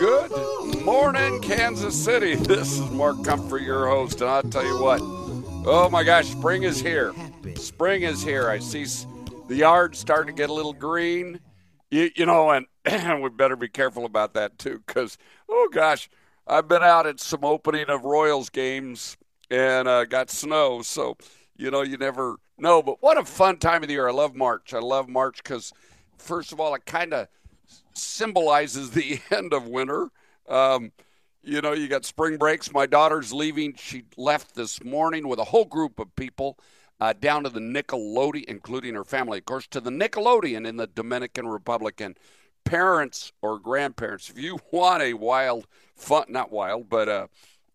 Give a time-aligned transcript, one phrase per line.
[0.00, 2.34] Good morning, Kansas City.
[2.46, 5.02] This is Mark Comfort, your host, and I'll tell you what.
[5.66, 7.12] Oh my gosh, spring is here.
[7.56, 8.48] Spring is here.
[8.48, 8.86] I see
[9.48, 11.38] the yard starting to get a little green.
[11.90, 15.18] You, you know, and, and we better be careful about that too, because
[15.50, 16.08] oh gosh,
[16.46, 19.18] I've been out at some opening of Royals games
[19.50, 21.18] and uh, got snow, so
[21.58, 22.82] you know you never know.
[22.82, 24.08] But what a fun time of the year!
[24.08, 24.72] I love March.
[24.72, 25.74] I love March because,
[26.16, 27.28] first of all, it kind of
[27.94, 30.10] symbolizes the end of winter.
[30.48, 30.92] Um,
[31.42, 32.72] you know, you got spring breaks.
[32.72, 33.74] My daughter's leaving.
[33.74, 36.58] She left this morning with a whole group of people
[37.00, 40.86] uh, down to the Nickelodeon, including her family, of course, to the Nickelodeon in the
[40.86, 42.00] Dominican Republic.
[42.00, 42.18] And
[42.64, 47.26] parents or grandparents, if you want a wild, fun, not wild, but uh,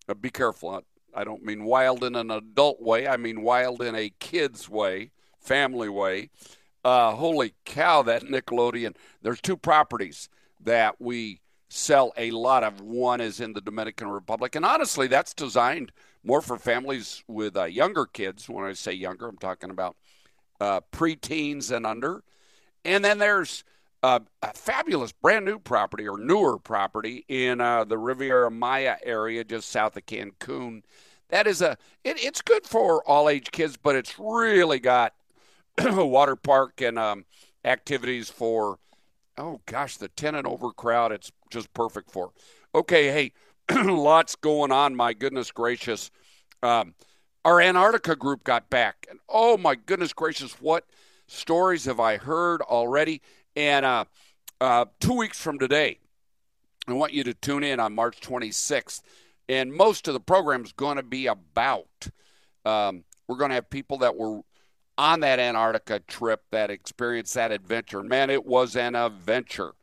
[0.08, 0.84] uh, be careful.
[1.14, 3.08] I don't mean wild in an adult way.
[3.08, 6.30] I mean wild in a kid's way, family way.
[6.86, 8.96] Uh, holy cow, that Nickelodeon.
[9.24, 10.30] There's two properties
[10.62, 12.80] that we sell a lot of.
[12.80, 15.92] One is in the Dominican Republic, and honestly, that's designed
[16.24, 18.48] more for families with uh, younger kids.
[18.48, 19.96] When I say younger, I'm talking about
[20.62, 22.24] uh, preteens and under.
[22.84, 23.64] And then there's
[24.04, 29.44] uh, a fabulous brand new property or newer property in uh, the Riviera Maya area,
[29.44, 30.84] just south of Cancun.
[31.30, 35.14] That is a it, it's good for all age kids, but it's really got
[35.84, 37.26] water park and um,
[37.64, 38.80] activities for
[39.38, 42.32] oh gosh the 10 and over crowd it's just perfect for.
[42.74, 43.32] Okay hey
[43.84, 46.12] lots going on my goodness gracious.
[46.64, 46.96] Um,
[47.44, 50.86] our antarctica group got back and oh my goodness gracious what
[51.28, 53.22] stories have i heard already?
[53.56, 54.06] And uh,
[54.60, 56.00] uh, two weeks from today
[56.88, 59.02] i want you to tune in on march 26th
[59.50, 62.08] and most of the program is going to be about
[62.66, 64.42] um, we're going to have people that were
[64.98, 68.02] on that Antarctica trip that experience, that adventure.
[68.02, 69.74] Man, it was an adventure.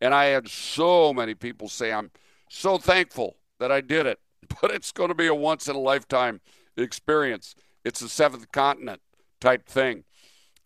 [0.00, 2.10] And I had so many people say, I'm
[2.48, 4.20] so thankful that I did it,
[4.60, 6.40] but it's going to be a once in a lifetime
[6.76, 7.54] experience.
[7.84, 9.00] It's a seventh continent
[9.40, 10.04] type thing.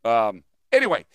[0.04, 1.06] Um, anyway,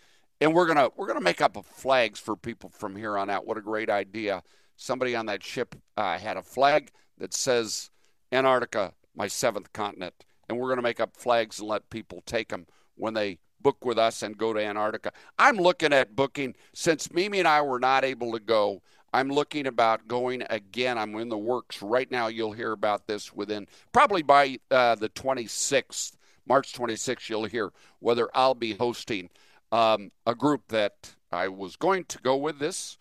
[0.41, 3.45] and we're gonna we're gonna make up flags for people from here on out.
[3.45, 4.41] What a great idea!
[4.77, 7.91] Somebody on that ship uh, had a flag that says
[8.31, 12.65] Antarctica, my seventh continent, and we're gonna make up flags and let people take them
[12.99, 15.11] when they book with us and go to Antarctica.
[15.37, 18.81] I'm looking at booking since Mimi and I were not able to go.
[19.11, 20.97] I'm looking about going again.
[20.97, 22.27] I'm in the works right now.
[22.27, 26.13] You'll hear about this within probably by uh, the 26th,
[26.47, 27.27] March 26th.
[27.27, 29.29] You'll hear whether I'll be hosting
[29.71, 32.97] um, a group that I was going to go with this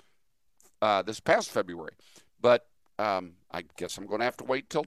[0.81, 1.93] uh, this past February,
[2.41, 2.67] but
[2.99, 4.87] um, I guess I'm going to have to wait till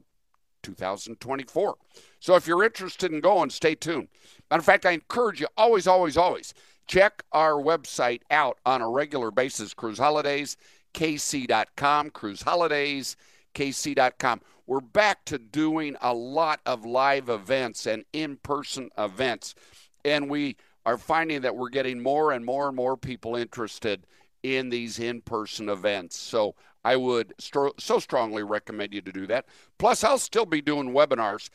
[0.63, 1.75] 2024.
[2.19, 4.07] So if you're interested in going, stay tuned.
[4.49, 6.53] Matter of fact, I encourage you always, always, always
[6.87, 9.73] check our website out on a regular basis.
[9.73, 10.57] Cruise Holidays,
[10.93, 13.15] KC.com, Cruise Holidays,
[13.55, 14.41] KC.com.
[14.67, 19.55] We're back to doing a lot of live events and in person events.
[20.03, 24.05] And we are finding that we're getting more and more and more people interested
[24.43, 26.17] in these in person events.
[26.17, 29.45] So I would st- so strongly recommend you to do that.
[29.77, 31.49] Plus, I'll still be doing webinars.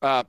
[0.00, 0.24] Uh,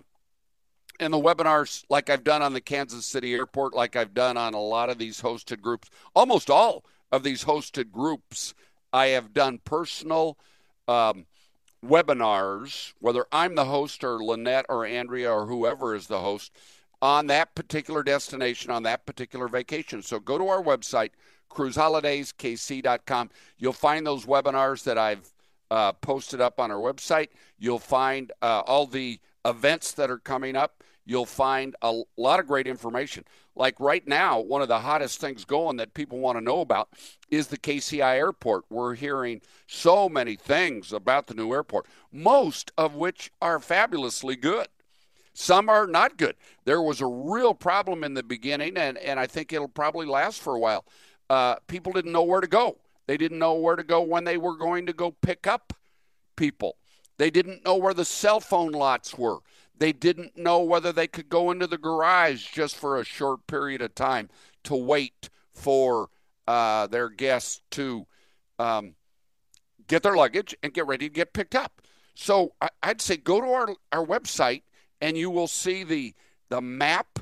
[1.00, 4.54] and the webinars, like I've done on the Kansas City Airport, like I've done on
[4.54, 8.54] a lot of these hosted groups, almost all of these hosted groups,
[8.92, 10.38] I have done personal
[10.88, 11.26] um,
[11.84, 16.52] webinars, whether I'm the host or Lynette or Andrea or whoever is the host,
[17.02, 20.02] on that particular destination, on that particular vacation.
[20.02, 21.10] So go to our website,
[21.54, 23.30] cruiseholidayskc.com.
[23.58, 25.32] You'll find those webinars that I've
[25.72, 27.30] uh, posted up on our website.
[27.58, 30.84] You'll find uh, all the events that are coming up.
[31.06, 33.26] You'll find a lot of great information.
[33.56, 36.90] Like right now, one of the hottest things going that people want to know about
[37.30, 38.64] is the KCI airport.
[38.70, 44.68] We're hearing so many things about the new airport, most of which are fabulously good.
[45.34, 46.36] Some are not good.
[46.66, 50.40] There was a real problem in the beginning, and, and I think it'll probably last
[50.40, 50.86] for a while
[51.30, 52.78] uh, people didn't know where to go.
[53.08, 55.74] They didn't know where to go when they were going to go pick up
[56.36, 56.78] people.
[57.18, 59.40] They didn't know where the cell phone lots were.
[59.78, 63.82] They didn't know whether they could go into the garage just for a short period
[63.82, 64.30] of time
[64.64, 66.10] to wait for
[66.48, 68.06] uh, their guests to
[68.60, 68.96] um,
[69.88, 71.82] get their luggage and get ready to get picked up.
[72.16, 74.62] So I, I'd say go to our, our website
[75.02, 76.14] and you will see the
[76.50, 77.20] the map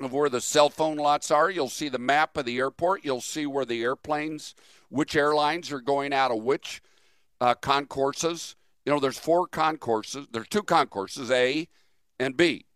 [0.00, 1.50] of where the cell phone lots are.
[1.50, 3.04] You'll see the map of the airport.
[3.04, 4.54] You'll see where the airplanes,
[4.88, 6.82] which airlines are going out of which
[7.40, 8.56] uh, concourses.
[8.84, 10.26] You know, there's four concourses.
[10.30, 11.68] There's two concourses, A
[12.18, 12.66] and B,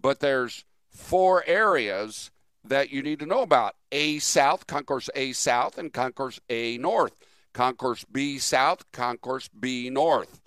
[0.00, 2.30] but there's four areas
[2.64, 7.14] that you need to know about: A South, Concourse A South, and Concourse A North.
[7.52, 10.40] Concourse B South, Concourse B North,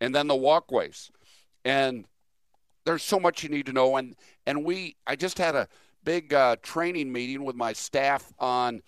[0.00, 1.10] and then the walkways.
[1.64, 2.06] And
[2.86, 3.96] there's so much you need to know.
[3.96, 4.16] And
[4.46, 5.68] and we, I just had a
[6.04, 8.80] big uh, training meeting with my staff on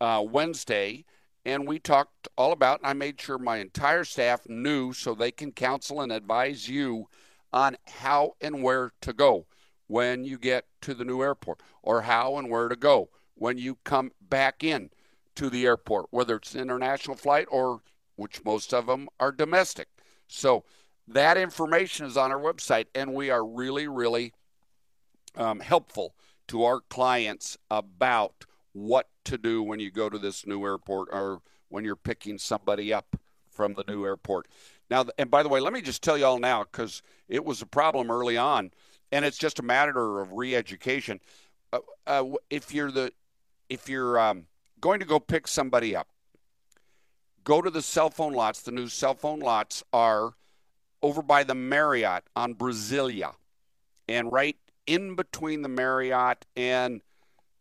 [0.00, 1.04] uh, Wednesday,
[1.44, 2.80] and we talked all about.
[2.80, 7.06] And I made sure my entire staff knew so they can counsel and advise you
[7.52, 9.46] on how and where to go
[9.86, 13.76] when you get to the new airport, or how and where to go when you
[13.84, 14.88] come back in
[15.34, 17.80] to the airport, whether it's an international flight or
[18.16, 19.88] which most of them are domestic.
[20.28, 20.64] So
[21.08, 24.32] that information is on our website, and we are really, really
[25.36, 26.14] um, helpful
[26.48, 31.40] to our clients about what to do when you go to this new airport or
[31.68, 33.16] when you're picking somebody up
[33.50, 34.48] from the new airport.
[34.90, 37.62] Now, and by the way, let me just tell you all now because it was
[37.62, 38.70] a problem early on,
[39.10, 41.20] and it's just a matter of re-education.
[41.72, 43.12] Uh, uh, if you're the
[43.68, 44.46] if you're um,
[44.80, 46.08] going to go pick somebody up,
[47.44, 48.60] go to the cell phone lots.
[48.60, 50.34] The new cell phone lots are
[51.02, 53.34] over by the Marriott on Brasilia,
[54.08, 54.56] and right
[54.86, 57.02] in between the Marriott and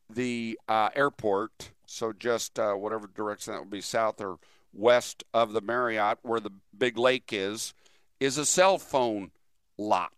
[0.10, 1.72] the uh, airport.
[1.86, 4.38] So just uh, whatever direction that would be, south or
[4.74, 7.74] west of the Marriott, where the big lake is,
[8.20, 9.32] is a cell phone
[9.78, 10.12] lot.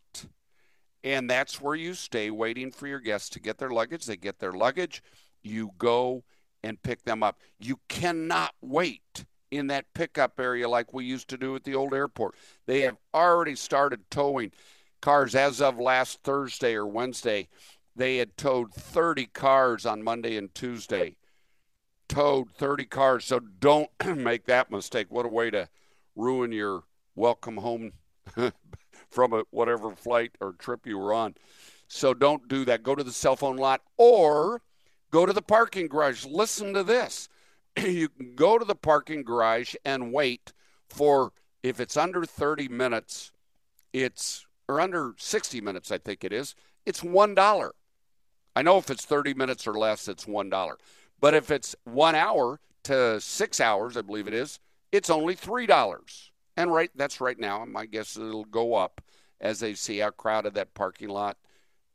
[1.04, 4.06] And that's where you stay waiting for your guests to get their luggage.
[4.06, 5.04] They get their luggage.
[5.42, 6.24] You go
[6.64, 7.40] and pick them up.
[7.60, 9.25] You cannot wait
[9.58, 12.36] in that pickup area like we used to do at the old airport.
[12.66, 14.52] They have already started towing
[15.02, 17.48] cars as of last Thursday or Wednesday.
[17.96, 21.18] They had towed 30 cars on Monday and Tuesday.
[22.08, 23.26] Towed 30 cars.
[23.26, 25.08] So don't make that mistake.
[25.10, 25.70] What a way to
[26.16, 26.84] ruin your
[27.16, 27.94] welcome home
[29.10, 31.36] from a whatever flight or trip you were on.
[31.88, 32.82] So don't do that.
[32.82, 34.62] Go to the cell phone lot or
[35.12, 36.26] go to the parking garage.
[36.26, 37.30] Listen to this.
[37.84, 40.54] you can go to the parking garage and wait
[40.90, 41.31] for
[41.62, 43.31] if it's under 30 minutes,
[43.94, 46.56] it's or under 60 minutes, I think it is,
[46.86, 47.74] it's one dollar.
[48.56, 50.78] I know if it's 30 minutes or less, it's one dollar.
[51.20, 54.60] But if it's one hour to six hours, I believe it is,
[54.92, 56.31] it's only three dollars.
[56.56, 57.66] And right, that's right now.
[57.66, 59.02] My guess it'll go up
[59.42, 61.38] as they see how crowded that parking lot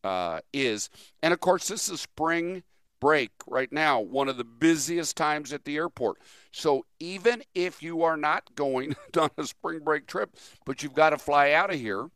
[0.03, 0.91] uh, is.
[1.23, 2.65] And of course, this is spring
[3.01, 6.19] break right now, one of the busiest times at the airport.
[6.53, 11.11] So even if you are not going on a spring break trip, but you've got
[11.11, 12.09] to fly out of here,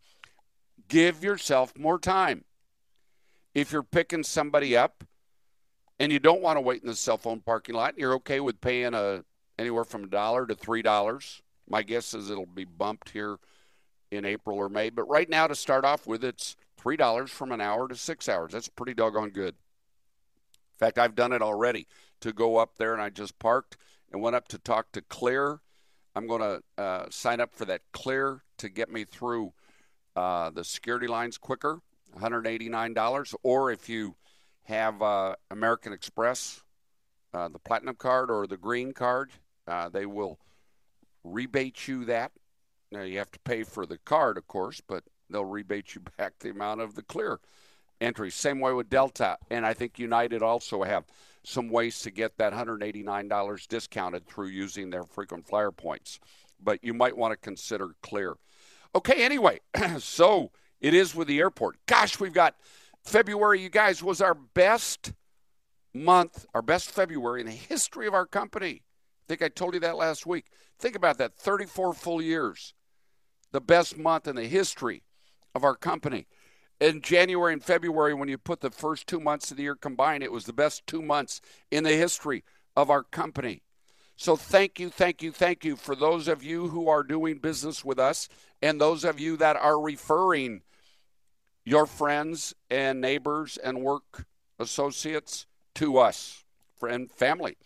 [0.89, 2.45] give yourself more time.
[3.55, 5.05] If you're picking somebody up
[5.99, 8.61] and you don't want to wait in the cell phone parking lot, you're okay with
[8.61, 9.25] paying a
[9.59, 11.43] anywhere from a dollar to three dollars.
[11.69, 13.37] My guess is it'll be bumped here
[14.11, 14.91] in April or May.
[14.91, 18.29] But right now, to start off with, it's three dollars from an hour to six
[18.29, 18.53] hours.
[18.53, 19.55] That's pretty doggone good
[20.83, 21.87] fact, I've done it already
[22.21, 23.77] to go up there, and I just parked
[24.11, 25.61] and went up to talk to Clear.
[26.17, 29.53] I'm going to uh, sign up for that Clear to get me through
[30.17, 31.79] uh, the security lines quicker,
[32.19, 33.35] $189.
[33.45, 34.17] Or if you
[34.65, 36.61] have uh, American Express,
[37.33, 39.31] uh, the Platinum card or the Green card,
[39.69, 40.41] uh, they will
[41.23, 42.33] rebate you that.
[42.91, 46.35] Now, you have to pay for the card, of course, but they'll rebate you back
[46.41, 47.39] the amount of the Clear
[48.03, 48.35] entries.
[48.35, 51.05] Same way with Delta, and I think United also have
[51.45, 56.21] some ways to get that $189 discounted through using their frequent flyer points.
[56.63, 58.37] But you might want to consider Clear.
[58.95, 59.61] Okay, anyway,
[59.99, 61.79] so it is with the airport.
[61.87, 62.57] Gosh, we've got
[63.03, 65.13] February, you guys, was our best
[65.95, 68.83] month, our best February in the history of our company.
[68.83, 70.47] I think I told you that last week.
[70.79, 72.75] Think about that 34 full years.
[73.53, 75.03] The best month in the history
[75.55, 76.27] of our company
[76.83, 80.25] in January and February, when you put the first two months of the year combined,
[80.25, 82.43] it was the best two months in the history
[82.77, 83.63] of our company.
[84.17, 87.85] So thank you, thank you, thank you for those of you who are doing business
[87.85, 88.29] with us
[88.61, 90.63] and those of you that are referring
[91.65, 94.27] your friends and neighbors and work
[94.59, 95.47] associates
[95.77, 96.45] to us,
[96.77, 97.57] friend, family.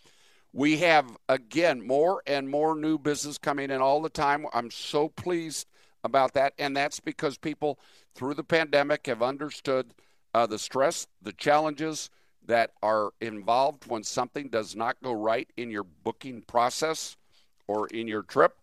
[0.53, 4.45] We have, again, more and more new business coming in all the time.
[4.53, 5.67] I'm so pleased
[6.03, 6.53] about that.
[6.57, 7.79] And that's because people
[8.15, 9.93] through the pandemic have understood
[10.33, 12.09] uh, the stress, the challenges
[12.45, 17.17] that are involved when something does not go right in your booking process
[17.67, 18.57] or in your trip.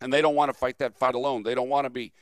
[0.00, 1.42] And they don't want to fight that fight alone.
[1.42, 2.12] They don't want to be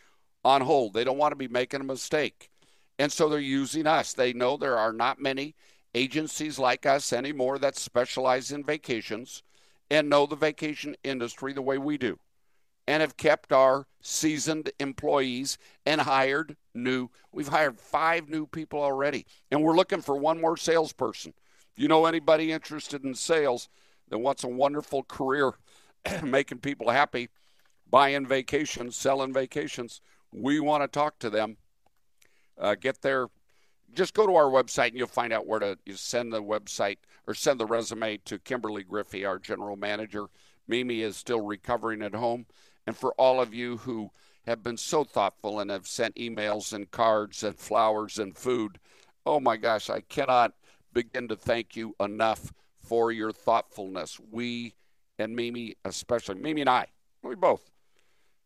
[0.45, 0.93] on hold.
[0.93, 2.51] They don't want to be making a mistake.
[2.99, 4.13] And so they're using us.
[4.13, 5.55] They know there are not many
[5.95, 9.43] agencies like us anymore that specialize in vacations
[9.91, 12.19] and know the vacation industry the way we do
[12.87, 17.09] and have kept our seasoned employees and hired new.
[17.33, 21.35] We've hired five new people already, and we're looking for one more salesperson.
[21.73, 23.69] If you know anybody interested in sales
[24.09, 25.55] that wants a wonderful career
[26.23, 27.31] making people happy,
[27.91, 30.01] buying vacations, selling vacations,
[30.33, 31.57] we want to talk to them.
[32.59, 33.29] Uh, get there.
[33.93, 36.99] Just go to our website and you'll find out where to you send the website
[37.27, 40.27] or send the resume to Kimberly Griffey, our general manager.
[40.67, 42.47] Mimi is still recovering at home.
[42.87, 44.11] And for all of you who
[44.47, 48.79] have been so thoughtful and have sent emails and cards and flowers and food,
[49.25, 50.53] oh my gosh, I cannot
[50.93, 54.21] begin to thank you enough for your thoughtfulness.
[54.31, 54.75] We
[55.19, 56.87] and Mimi, especially Mimi and I,
[57.23, 57.71] we both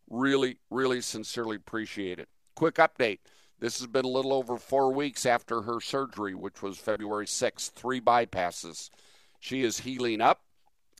[0.08, 2.28] really, really sincerely appreciate it.
[2.54, 3.18] Quick update.
[3.60, 7.72] This has been a little over four weeks after her surgery, which was February 6th,
[7.72, 8.90] three bypasses.
[9.40, 10.42] She is healing up.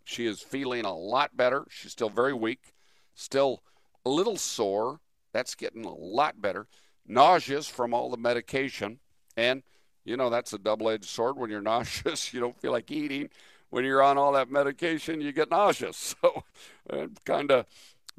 [0.05, 1.67] She is feeling a lot better.
[1.71, 2.73] She's still very weak,
[3.19, 3.63] still
[4.05, 5.01] a little sore.
[5.33, 6.67] That's getting a lot better.
[7.07, 8.99] Nauseous from all the medication.
[9.37, 9.63] And,
[10.05, 11.37] you know, that's a double edged sword.
[11.37, 13.31] When you're nauseous, you don't feel like eating.
[13.71, 16.15] When you're on all that medication, you get nauseous.
[16.23, 16.45] So,
[16.91, 17.67] uh, kind of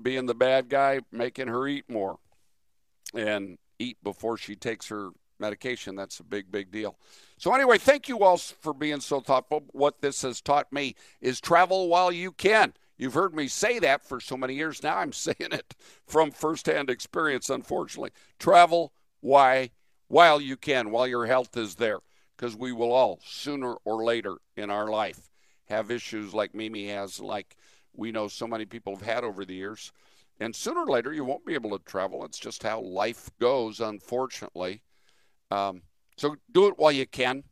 [0.01, 2.19] being the bad guy, making her eat more.
[3.15, 5.95] And eat before she takes her medication.
[5.95, 6.97] That's a big, big deal.
[7.37, 9.63] So, anyway, thank you all for being so thoughtful.
[9.71, 12.73] What this has taught me is travel while you can.
[12.99, 14.97] You've heard me say that for so many years now.
[14.97, 15.73] I'm saying it
[16.05, 18.11] from firsthand experience, unfortunately.
[18.37, 19.71] Travel why,
[20.07, 21.99] while you can, while your health is there,
[22.35, 25.29] because we will all, sooner or later in our life,
[25.69, 27.55] have issues like Mimi has, like
[27.95, 29.91] we know so many people have had over the years.
[30.41, 32.23] And sooner or later, you won't be able to travel.
[32.25, 34.81] It's just how life goes, unfortunately.
[35.51, 35.83] Um,
[36.17, 37.43] so do it while you can.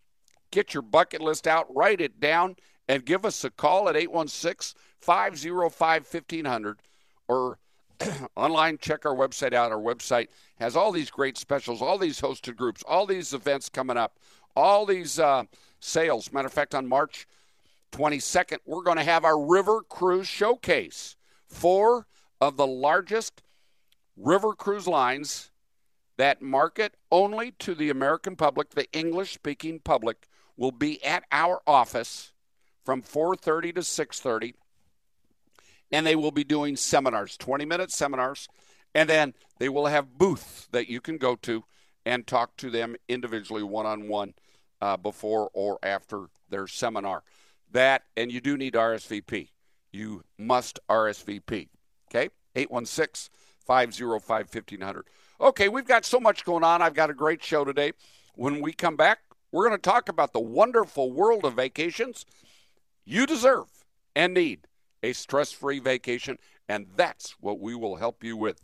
[0.51, 2.55] Get your bucket list out, write it down,
[2.87, 6.81] and give us a call at 816 505 1500
[7.27, 7.59] or
[8.35, 8.77] online.
[8.77, 9.71] Check our website out.
[9.71, 10.27] Our website
[10.59, 14.19] has all these great specials, all these hosted groups, all these events coming up,
[14.55, 15.43] all these uh,
[15.79, 16.31] sales.
[16.31, 17.27] Matter of fact, on March
[17.91, 21.15] 22nd, we're going to have our River Cruise Showcase.
[21.47, 22.07] Four
[22.41, 23.41] of the largest
[24.15, 25.51] river cruise lines
[26.17, 30.27] that market only to the American public, the English speaking public,
[30.57, 32.33] will be at our office
[32.83, 34.55] from 4:30 to 6:30
[35.91, 38.48] and they will be doing seminars, 20 minute seminars,
[38.94, 41.63] and then they will have booths that you can go to
[42.06, 44.34] and talk to them individually one on one
[45.01, 47.24] before or after their seminar.
[47.72, 49.50] That and you do need RSVP.
[49.91, 51.70] You must RSVP.
[52.10, 52.29] Okay?
[52.56, 53.29] 816
[53.65, 55.06] 505 1500.
[55.39, 56.82] Okay, we've got so much going on.
[56.82, 57.91] I've got a great show today.
[58.36, 59.20] When we come back,
[59.51, 62.25] we're going to talk about the wonderful world of vacations.
[63.06, 63.67] You deserve
[64.15, 64.66] and need
[65.03, 66.37] a stress free vacation,
[66.67, 68.61] and that's what we will help you with.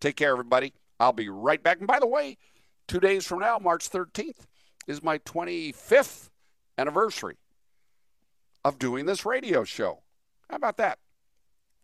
[0.00, 0.72] Take care, everybody.
[1.00, 1.78] I'll be right back.
[1.78, 2.36] And by the way,
[2.86, 4.46] two days from now, March 13th,
[4.86, 6.28] is my 25th
[6.78, 7.36] anniversary
[8.64, 10.02] of doing this radio show.
[10.48, 10.98] How about that?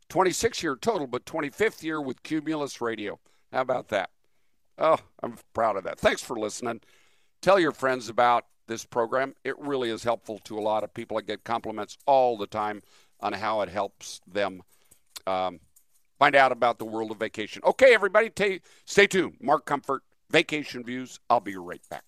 [0.09, 3.19] 26 year total, but 25th year with Cumulus Radio.
[3.53, 4.11] How about that?
[4.79, 5.99] Oh, I'm proud of that.
[5.99, 6.81] Thanks for listening.
[7.43, 9.35] Tell your friends about this program.
[9.45, 11.19] It really is helpful to a lot of people.
[11.19, 12.83] I get compliments all the time
[13.23, 14.63] on how it helps them
[15.27, 15.61] um,
[16.19, 17.63] find out about the world of vacation.
[17.65, 19.37] Okay, everybody, t- stay tuned.
[19.41, 21.21] Mark Comfort, Vacation Views.
[21.29, 22.05] I'll be right back.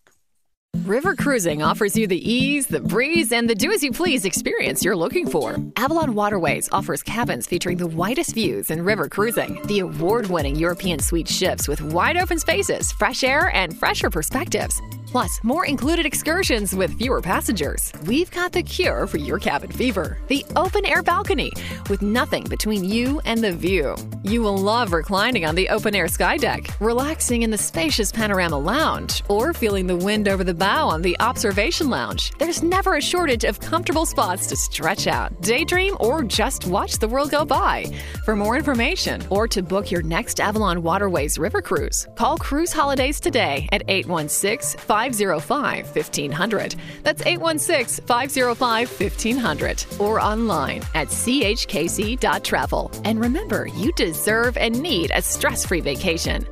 [0.85, 4.83] River cruising offers you the ease, the breeze, and the do as you please experience
[4.83, 5.59] you're looking for.
[5.77, 9.61] Avalon Waterways offers cabins featuring the widest views in river cruising.
[9.67, 14.81] The award winning European suite ships with wide open spaces, fresh air, and fresher perspectives.
[15.13, 17.93] Plus, more included excursions with fewer passengers.
[18.07, 21.53] We've got the cure for your cabin fever the open air balcony,
[21.91, 23.95] with nothing between you and the view.
[24.23, 28.57] You will love reclining on the open air sky deck, relaxing in the spacious panorama
[28.57, 32.31] lounge, or feeling the wind over the bow on the observation lounge.
[32.39, 37.09] There's never a shortage of comfortable spots to stretch out, daydream, or just watch the
[37.09, 37.85] world go by.
[38.25, 43.21] For more information or to book your next Avalon Waterways River Cruise, call Cruise Holidays
[43.21, 46.77] today at 816 505 1500.
[47.03, 52.91] That's 816 505 1500 or online at chkc.travel.
[53.05, 56.47] And remember, you deserve and need a stress free vacation.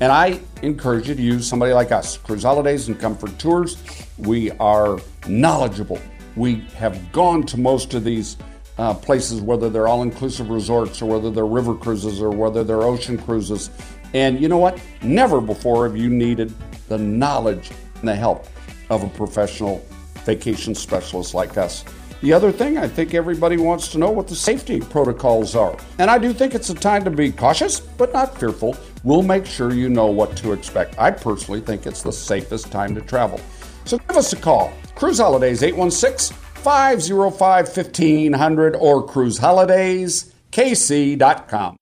[0.00, 3.82] And I encourage you to use somebody like us, Cruise Holidays and Comfort Tours.
[4.18, 6.00] We are knowledgeable.
[6.36, 8.36] We have gone to most of these
[8.82, 12.82] uh, places, whether they're all inclusive resorts or whether they're river cruises or whether they're
[12.82, 13.70] ocean cruises.
[14.12, 14.80] And you know what?
[15.02, 16.52] Never before have you needed
[16.88, 17.70] the knowledge
[18.00, 18.48] and the help
[18.90, 19.86] of a professional
[20.24, 21.84] vacation specialist like us.
[22.22, 25.76] The other thing, I think everybody wants to know what the safety protocols are.
[26.00, 28.76] And I do think it's a time to be cautious, but not fearful.
[29.04, 30.98] We'll make sure you know what to expect.
[30.98, 33.40] I personally think it's the safest time to travel.
[33.84, 34.72] So give us a call.
[34.96, 41.76] Cruise Holidays 816 505 1500 or cruiseholidays.kc.com.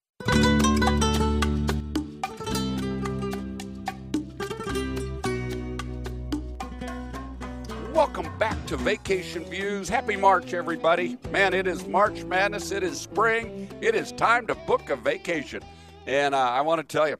[7.93, 9.91] Welcome back to Vacation Views.
[9.91, 11.19] Happy March, everybody.
[11.31, 12.71] Man, it is March Madness.
[12.71, 13.69] It is spring.
[13.83, 15.63] It is time to book a vacation.
[16.07, 17.17] And uh, I want to tell you,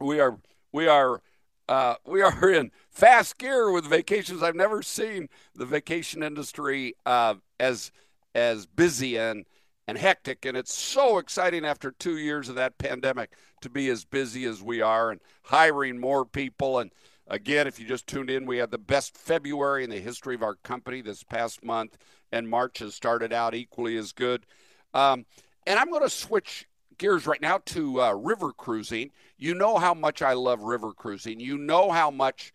[0.00, 0.38] we are
[0.72, 1.20] we are
[1.68, 4.42] uh, we are in fast gear with vacations.
[4.42, 7.92] I've never seen the vacation industry uh, as
[8.34, 9.46] as busy and
[9.86, 13.30] and hectic, and it's so exciting after two years of that pandemic
[13.62, 16.90] to be as busy as we are and hiring more people and
[17.30, 20.42] Again, if you just tuned in, we had the best February in the history of
[20.42, 21.98] our company this past month,
[22.32, 24.46] and March has started out equally as good.
[24.94, 25.26] Um,
[25.66, 29.10] and I'm going to switch gears right now to uh, river cruising.
[29.36, 31.38] You know how much I love river cruising.
[31.38, 32.54] You know how much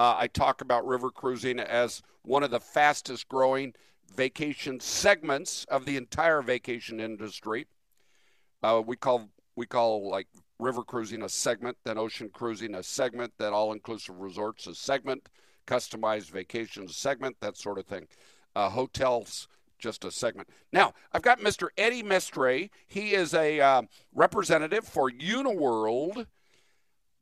[0.00, 3.74] uh, I talk about river cruising as one of the fastest growing
[4.16, 7.66] vacation segments of the entire vacation industry.
[8.62, 10.26] Uh, we call we call like
[10.58, 15.28] river cruising a segment, then ocean cruising a segment, then all inclusive resorts a segment,
[15.66, 18.06] customized vacations segment, that sort of thing.
[18.56, 20.48] Uh, hotels just a segment.
[20.72, 21.68] Now, I've got Mr.
[21.76, 22.70] Eddie Mestre.
[22.86, 23.82] He is a uh,
[24.14, 26.26] representative for Uniworld.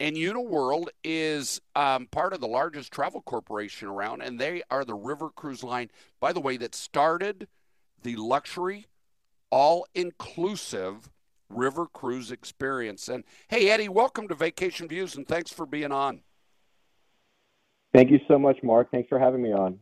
[0.01, 4.95] And Uniworld is um, part of the largest travel corporation around, and they are the
[4.95, 7.49] river cruise line, by the way, that started
[8.03, 8.87] the luxury,
[9.51, 11.11] all inclusive
[11.49, 13.09] river cruise experience.
[13.09, 16.21] And hey, Eddie, welcome to Vacation Views, and thanks for being on.
[17.93, 18.93] Thank you so much, Mark.
[18.93, 19.81] Thanks for having me on.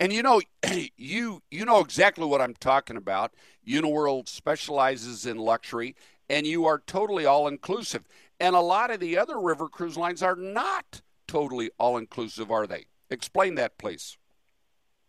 [0.00, 0.40] And you know,
[0.96, 3.34] you you know exactly what I'm talking about.
[3.66, 5.96] Uniworld specializes in luxury,
[6.28, 8.04] and you are totally all inclusive.
[8.38, 12.66] And a lot of the other river cruise lines are not totally all inclusive, are
[12.66, 12.86] they?
[13.10, 14.18] Explain that, please.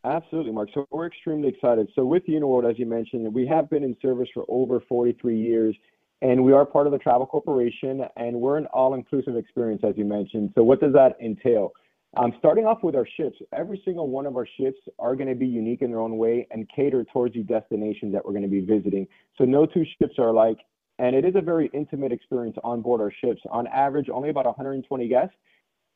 [0.03, 0.69] Absolutely, Mark.
[0.73, 1.89] So we're extremely excited.
[1.95, 5.75] So with Uniworld, as you mentioned, we have been in service for over 43 years,
[6.21, 10.05] and we are part of the Travel Corporation, and we're an all-inclusive experience, as you
[10.05, 10.51] mentioned.
[10.55, 11.73] So what does that entail?
[12.15, 15.35] Um, starting off with our ships, every single one of our ships are going to
[15.35, 18.47] be unique in their own way and cater towards the destination that we're going to
[18.47, 19.07] be visiting.
[19.37, 20.57] So no two ships are alike,
[20.99, 23.41] and it is a very intimate experience on board our ships.
[23.51, 25.35] On average, only about 120 guests,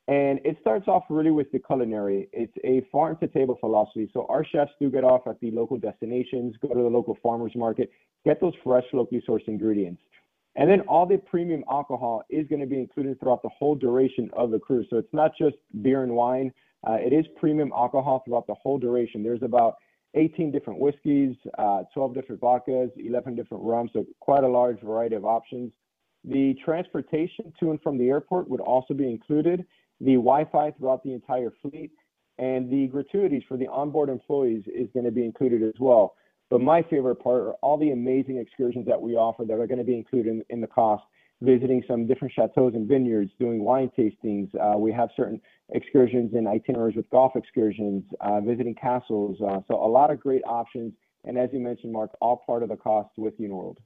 [0.07, 2.27] and it starts off really with the culinary.
[2.33, 4.09] It's a farm to table philosophy.
[4.13, 7.53] So our chefs do get off at the local destinations, go to the local farmers
[7.55, 7.91] market,
[8.25, 10.01] get those fresh, locally sourced ingredients.
[10.55, 14.29] And then all the premium alcohol is going to be included throughout the whole duration
[14.33, 14.87] of the cruise.
[14.89, 16.51] So it's not just beer and wine.
[16.85, 19.23] Uh, it is premium alcohol throughout the whole duration.
[19.23, 19.75] There's about
[20.13, 25.15] 18 different whiskeys, uh, 12 different vodkas, 11 different rums, so quite a large variety
[25.15, 25.71] of options.
[26.23, 29.65] The transportation to and from the airport would also be included
[30.01, 31.91] the Wi-Fi throughout the entire fleet,
[32.39, 36.15] and the gratuities for the onboard employees is going to be included as well.
[36.49, 39.77] But my favorite part are all the amazing excursions that we offer that are going
[39.77, 41.03] to be included in, in the cost.
[41.41, 44.49] Visiting some different chateaus and vineyards, doing wine tastings.
[44.55, 49.37] Uh, we have certain excursions and itineraries with golf excursions, uh, visiting castles.
[49.41, 50.93] Uh, so a lot of great options.
[51.23, 53.77] And as you mentioned, Mark, all part of the cost with Uniworld.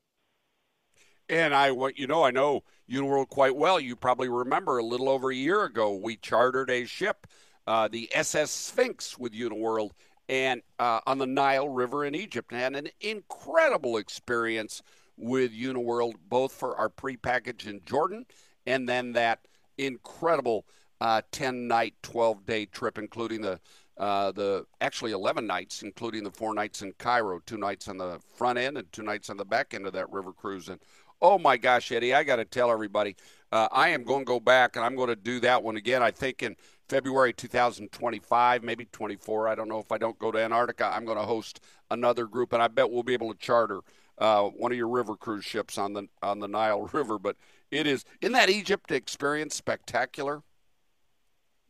[1.29, 3.79] And I, what you know, I know Uniworld quite well.
[3.79, 7.25] You probably remember a little over a year ago, we chartered a ship,
[7.65, 9.91] uh, the SS Sphinx, with Uniworld,
[10.29, 14.83] and uh, on the Nile River in Egypt, and had an incredible experience
[15.17, 18.25] with Uniworld, both for our pre-package in Jordan
[18.65, 19.39] and then that
[19.77, 20.65] incredible
[21.01, 23.59] uh, 10 night, 12 day trip, including the
[23.97, 28.19] uh, the actually 11 nights, including the four nights in Cairo, two nights on the
[28.35, 30.67] front end and two nights on the back end of that river cruise.
[30.67, 30.81] And
[31.21, 33.15] oh my gosh, Eddie, I got to tell everybody,
[33.53, 36.03] uh, I am going to go back and I'm going to do that one again.
[36.03, 36.57] I think in
[36.89, 39.47] February 2025, maybe 24.
[39.47, 40.91] I don't know if I don't go to Antarctica.
[40.93, 43.79] I'm going to host another group, and I bet we'll be able to charter
[44.17, 47.19] uh, one of your river cruise ships on the on the Nile River.
[47.19, 47.37] But
[47.71, 50.43] it is in that Egypt experience spectacular.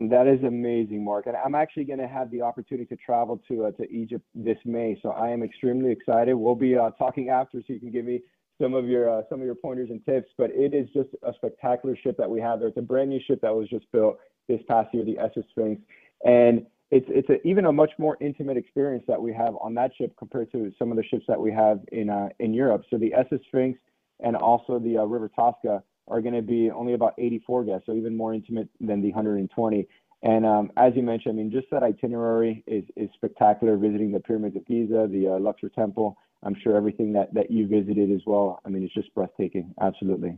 [0.02, 1.26] That is amazing, Mark.
[1.28, 4.58] And I'm actually going to have the opportunity to travel to uh, to Egypt this
[4.66, 6.34] May, so I am extremely excited.
[6.34, 8.20] We'll be uh, talking after, so you can give me
[8.62, 10.28] some of your uh, some of your pointers and tips.
[10.38, 12.68] But it is just a spectacular ship that we have there.
[12.68, 14.18] It's a brand new ship that was just built
[14.50, 15.82] this past year, the SS Sphinx,
[16.26, 19.92] and it's it's a, even a much more intimate experience that we have on that
[19.98, 22.84] ship compared to some of the ships that we have in uh, in Europe.
[22.90, 23.78] So the SS Sphinx
[24.22, 27.94] and also the uh, River Tosca are going to be only about 84 guests, so
[27.94, 29.88] even more intimate than the 120.
[30.24, 33.76] And um, as you mentioned, I mean, just that itinerary is, is spectacular.
[33.76, 36.18] Visiting the pyramids of Giza, the uh, Luxor Temple.
[36.44, 38.62] I'm sure everything that, that you visited as well.
[38.66, 39.74] I mean, it's just breathtaking.
[39.82, 40.38] Absolutely.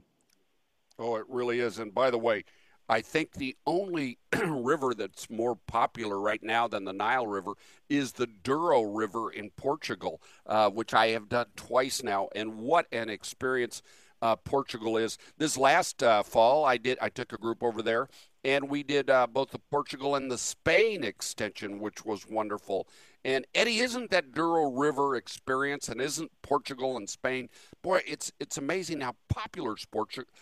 [0.97, 1.79] Oh, it really is.
[1.79, 2.45] And by the way,
[2.89, 7.53] I think the only river that's more popular right now than the Nile River
[7.89, 12.29] is the Douro River in Portugal, uh, which I have done twice now.
[12.35, 13.81] And what an experience!
[14.21, 15.17] uh, Portugal is.
[15.37, 16.97] This last uh, fall, I did.
[17.01, 18.07] I took a group over there,
[18.43, 22.87] and we did uh, both the Portugal and the Spain extension, which was wonderful.
[23.23, 27.49] And Eddie, isn't that Douro River experience, and isn't Portugal and Spain?
[27.81, 29.75] Boy, it's it's amazing how popular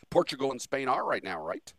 [0.10, 1.74] Portugal and Spain are right now, right?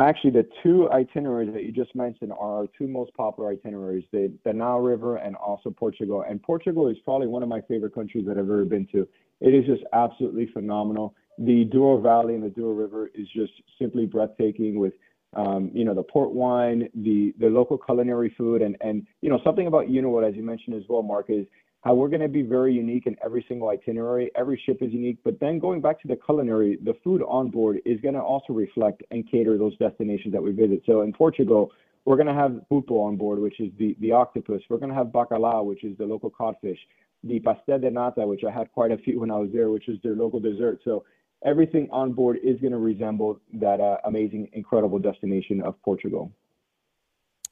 [0.00, 4.32] Actually, the two itineraries that you just mentioned are our two most popular itineraries, the,
[4.44, 6.24] the Nile River and also Portugal.
[6.26, 9.06] And Portugal is probably one of my favorite countries that I've ever been to.
[9.40, 11.14] It is just absolutely phenomenal.
[11.38, 14.94] The Douro Valley and the Douro River is just simply breathtaking with,
[15.34, 19.38] um, you know, the port wine, the the local culinary food, and and you know
[19.44, 21.46] something about Uniworld, as you mentioned as well, Mark, is
[21.82, 24.30] how we're going to be very unique in every single itinerary.
[24.36, 27.80] Every ship is unique, but then going back to the culinary, the food on board
[27.86, 30.82] is going to also reflect and cater those destinations that we visit.
[30.84, 31.70] So in Portugal,
[32.04, 34.62] we're going to have polvo on board, which is the, the octopus.
[34.68, 36.78] We're going to have bacalhau, which is the local codfish
[37.24, 39.88] the pastel de nata, which I had quite a few when I was there, which
[39.88, 40.80] is their local dessert.
[40.84, 41.04] So
[41.44, 46.32] everything on board is going to resemble that uh, amazing, incredible destination of Portugal.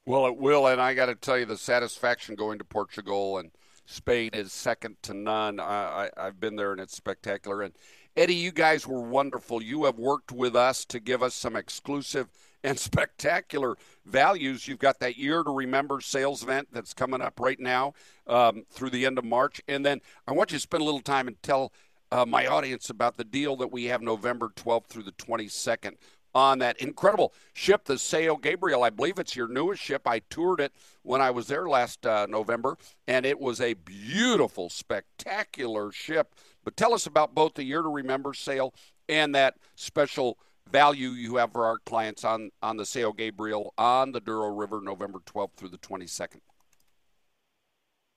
[0.05, 3.51] Well, it will, and I got to tell you, the satisfaction going to Portugal and
[3.89, 5.59] Spain is second to none.
[5.59, 7.63] I, I, I've been there, and it's spectacular.
[7.63, 7.73] And
[8.15, 9.63] Eddie, you guys were wonderful.
[9.63, 12.27] You have worked with us to give us some exclusive
[12.63, 14.67] and spectacular values.
[14.67, 17.93] You've got that year to remember sales event that's coming up right now
[18.27, 19.59] um, through the end of March.
[19.67, 21.73] And then I want you to spend a little time and tell
[22.11, 25.95] uh, my audience about the deal that we have November 12th through the 22nd
[26.33, 28.83] on that incredible ship, the Sao Gabriel.
[28.83, 30.07] I believe it's your newest ship.
[30.07, 34.69] I toured it when I was there last uh, November, and it was a beautiful,
[34.69, 36.35] spectacular ship.
[36.63, 38.73] But tell us about both the Year to Remember sale
[39.07, 40.37] and that special
[40.71, 44.81] value you have for our clients on, on the Sao Gabriel on the Douro River,
[44.83, 46.41] November 12th through the 22nd.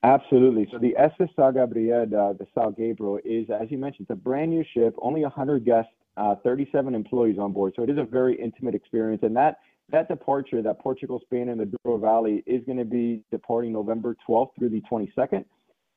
[0.05, 0.69] Absolutely.
[0.73, 4.51] So the SS Gabriel, uh, the Sao Gabriel, is, as you mentioned, it's a brand
[4.51, 7.73] new ship, only 100 guests, uh, 37 employees on board.
[7.77, 9.23] So it is a very intimate experience.
[9.23, 9.59] And that,
[9.91, 14.17] that departure, that Portugal, Spain, and the Douro Valley is going to be departing November
[14.29, 15.45] 12th through the 22nd.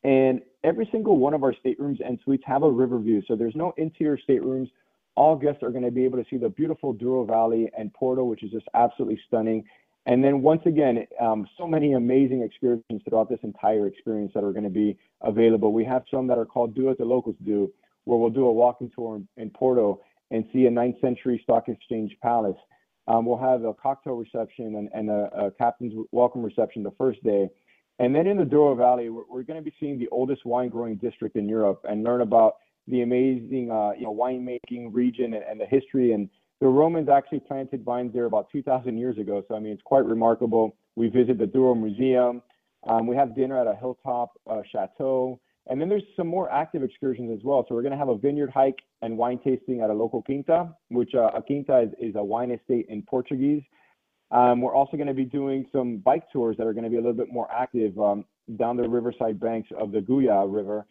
[0.03, 3.23] And every single one of our staterooms and suites have a river view.
[3.27, 4.69] So there's no interior staterooms
[5.15, 8.23] all guests are going to be able to see the beautiful Douro Valley and Porto,
[8.23, 9.63] which is just absolutely stunning.
[10.05, 14.51] And then once again, um, so many amazing excursions throughout this entire experience that are
[14.51, 15.73] going to be available.
[15.73, 17.73] We have some that are called Do As the Locals Do,
[18.05, 21.67] where we'll do a walking tour in, in Porto and see a 9th century stock
[21.67, 22.57] exchange palace.
[23.07, 27.23] Um, we'll have a cocktail reception and, and a, a, captain's welcome reception the first
[27.23, 27.47] day.
[27.99, 30.69] And then in the Douro Valley, we're, we're going to be seeing the oldest wine
[30.69, 32.55] growing district in Europe and learn about
[32.87, 36.13] the amazing uh, you know winemaking region and, and, the history.
[36.13, 36.29] And
[36.61, 39.43] the Romans actually planted vines there about 2,000 years ago.
[39.47, 40.75] So I mean, it's quite remarkable.
[40.95, 42.41] We visit the Douro Museum.
[42.87, 45.39] Um, we have dinner at a hilltop uh, chateau.
[45.67, 47.65] And then there's some more active excursions as well.
[47.67, 50.69] So we're going to have a vineyard hike and wine tasting at a local quinta,
[50.89, 53.63] which uh, a quinta is, is, a wine estate in Portuguese.
[54.31, 56.97] Um, we're also going to be doing some bike tours that are going to be
[56.97, 58.25] a little bit more active um,
[58.57, 60.85] down the riverside banks of the Guya River.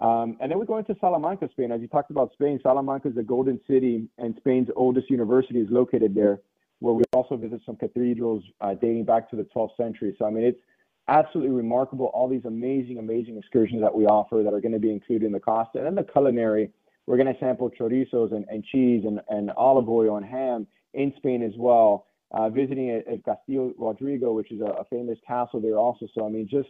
[0.00, 1.72] Um, and then we go into Salamanca, Spain.
[1.72, 5.68] As you talked about Spain, Salamanca is the golden city, and Spain's oldest university is
[5.70, 6.40] located there,
[6.78, 10.14] where we also visit some cathedrals uh, dating back to the 12th century.
[10.18, 10.60] So, I mean, it's
[11.08, 12.06] absolutely remarkable.
[12.06, 15.32] All these amazing, amazing excursions that we offer that are going to be included in
[15.32, 15.70] the cost.
[15.74, 16.70] And then the culinary,
[17.06, 21.12] we're going to sample chorizos and, and cheese and, and olive oil and ham in
[21.16, 22.06] Spain as well.
[22.32, 26.06] Uh, visiting at, at Castillo Rodrigo, which is a, a famous castle there also.
[26.14, 26.68] So, I mean, just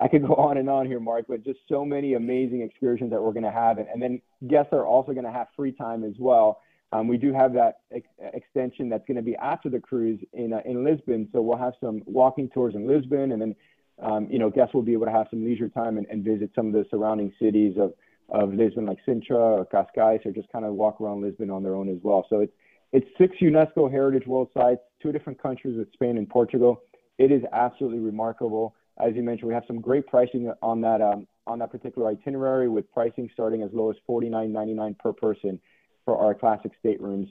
[0.00, 3.22] I could go on and on here, Mark, but just so many amazing excursions that
[3.22, 3.78] we're going to have.
[3.78, 6.60] And, and then guests are also going to have free time as well.
[6.92, 10.52] Um, we do have that ex- extension that's going to be after the cruise in
[10.52, 13.56] uh, in Lisbon, so we'll have some walking tours in Lisbon, and then
[14.00, 16.50] um, you know guests will be able to have some leisure time and, and visit
[16.54, 17.92] some of the surrounding cities of
[18.28, 21.74] of Lisbon, like Sintra or Cascais, or just kind of walk around Lisbon on their
[21.74, 22.24] own as well.
[22.30, 22.52] So it's
[22.92, 26.82] it's six UNESCO Heritage World Sites, two different countries with Spain and Portugal.
[27.18, 28.76] It is absolutely remarkable.
[29.04, 32.68] As you mentioned, we have some great pricing on that um, on that particular itinerary,
[32.68, 35.60] with pricing starting as low as forty nine ninety nine per person
[36.06, 37.28] for our classic staterooms,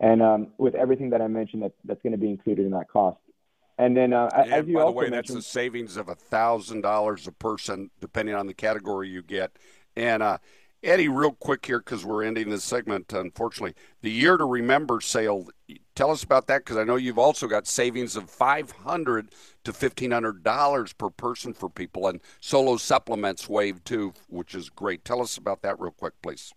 [0.00, 2.88] and um, with everything that I mentioned, that, that's going to be included in that
[2.88, 3.18] cost.
[3.78, 6.14] And then, uh, and as you by also the way, that's a savings of a
[6.14, 9.52] thousand dollars a person, depending on the category you get.
[9.96, 10.38] And uh,
[10.82, 15.48] Eddie, real quick here, because we're ending this segment, unfortunately, the Year to Remember sale.
[15.94, 19.30] Tell us about that, because I know you've also got savings of five hundred
[19.64, 24.70] to fifteen hundred dollars per person for people, and solo supplements wave too, which is
[24.70, 25.04] great.
[25.04, 26.52] Tell us about that real quick, please.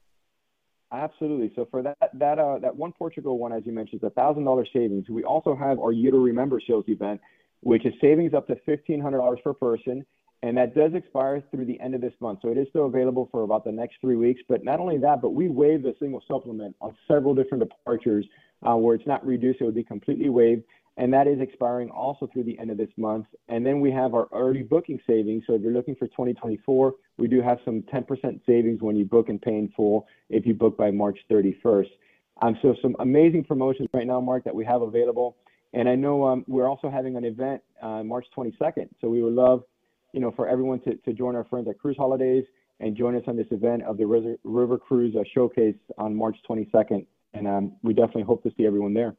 [0.92, 1.52] Absolutely.
[1.56, 4.44] So for that that uh, that one Portugal one, as you mentioned, is a thousand
[4.44, 5.10] dollar savings.
[5.10, 7.22] We also have our Year to Remember sales event,
[7.62, 10.06] which is savings up to fifteen hundred dollars per person,
[10.44, 12.40] and that does expire through the end of this month.
[12.42, 14.42] So it is still available for about the next three weeks.
[14.50, 18.26] But not only that, but we waive the single supplement on several different departures
[18.68, 20.64] uh, where it's not reduced; it would be completely waived
[20.98, 23.26] and that is expiring also through the end of this month.
[23.48, 25.44] And then we have our early booking savings.
[25.48, 28.06] So if you're looking for 2024, we do have some 10%
[28.46, 31.90] savings when you book and pay in full if you book by March 31st.
[32.42, 35.38] Um, so some amazing promotions right now, Mark, that we have available.
[35.74, 38.90] And I know um, we're also having an event uh, March 22nd.
[39.00, 39.64] So we would love,
[40.14, 42.44] you know, for everyone to, to join our friends at Cruise Holidays
[42.82, 46.36] and join us on this event of the River, River Cruise uh, Showcase on March
[46.50, 47.06] 22nd.
[47.34, 49.16] And um, we definitely hope to see everyone there.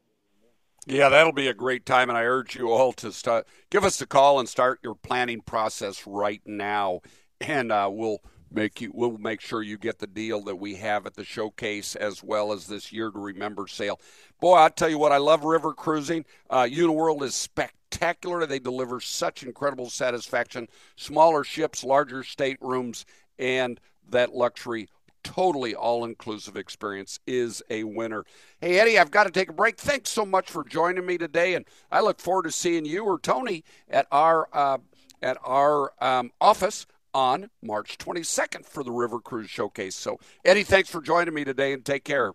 [0.86, 3.46] Yeah, that'll be a great time, and I urge you all to start.
[3.70, 7.02] Give us a call and start your planning process right now,
[7.40, 8.18] and uh, we'll
[8.50, 8.90] make you.
[8.92, 12.52] We'll make sure you get the deal that we have at the showcase, as well
[12.52, 14.00] as this year to remember sale.
[14.40, 16.24] Boy, I tell you what, I love river cruising.
[16.50, 18.44] Uh, Uniworld is spectacular.
[18.44, 20.66] They deliver such incredible satisfaction.
[20.96, 23.06] Smaller ships, larger staterooms,
[23.38, 23.78] and
[24.10, 24.88] that luxury
[25.24, 28.24] totally all inclusive experience is a winner.
[28.60, 29.78] Hey, Eddie, I've got to take a break.
[29.78, 33.18] Thanks so much for joining me today, and I look forward to seeing you or
[33.18, 34.78] Tony at our uh,
[35.22, 39.94] at our um, office on March 22nd for the River Cruise Showcase.
[39.94, 42.32] So, Eddie, thanks for joining me today, and take care.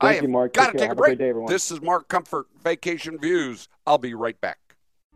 [0.00, 0.54] Thank I you, Mark.
[0.54, 1.08] got to Take take a Have a break.
[1.10, 1.52] great day, everyone.
[1.52, 3.68] this is Mark Comfort Vacation Views.
[3.86, 4.58] I'll be right back.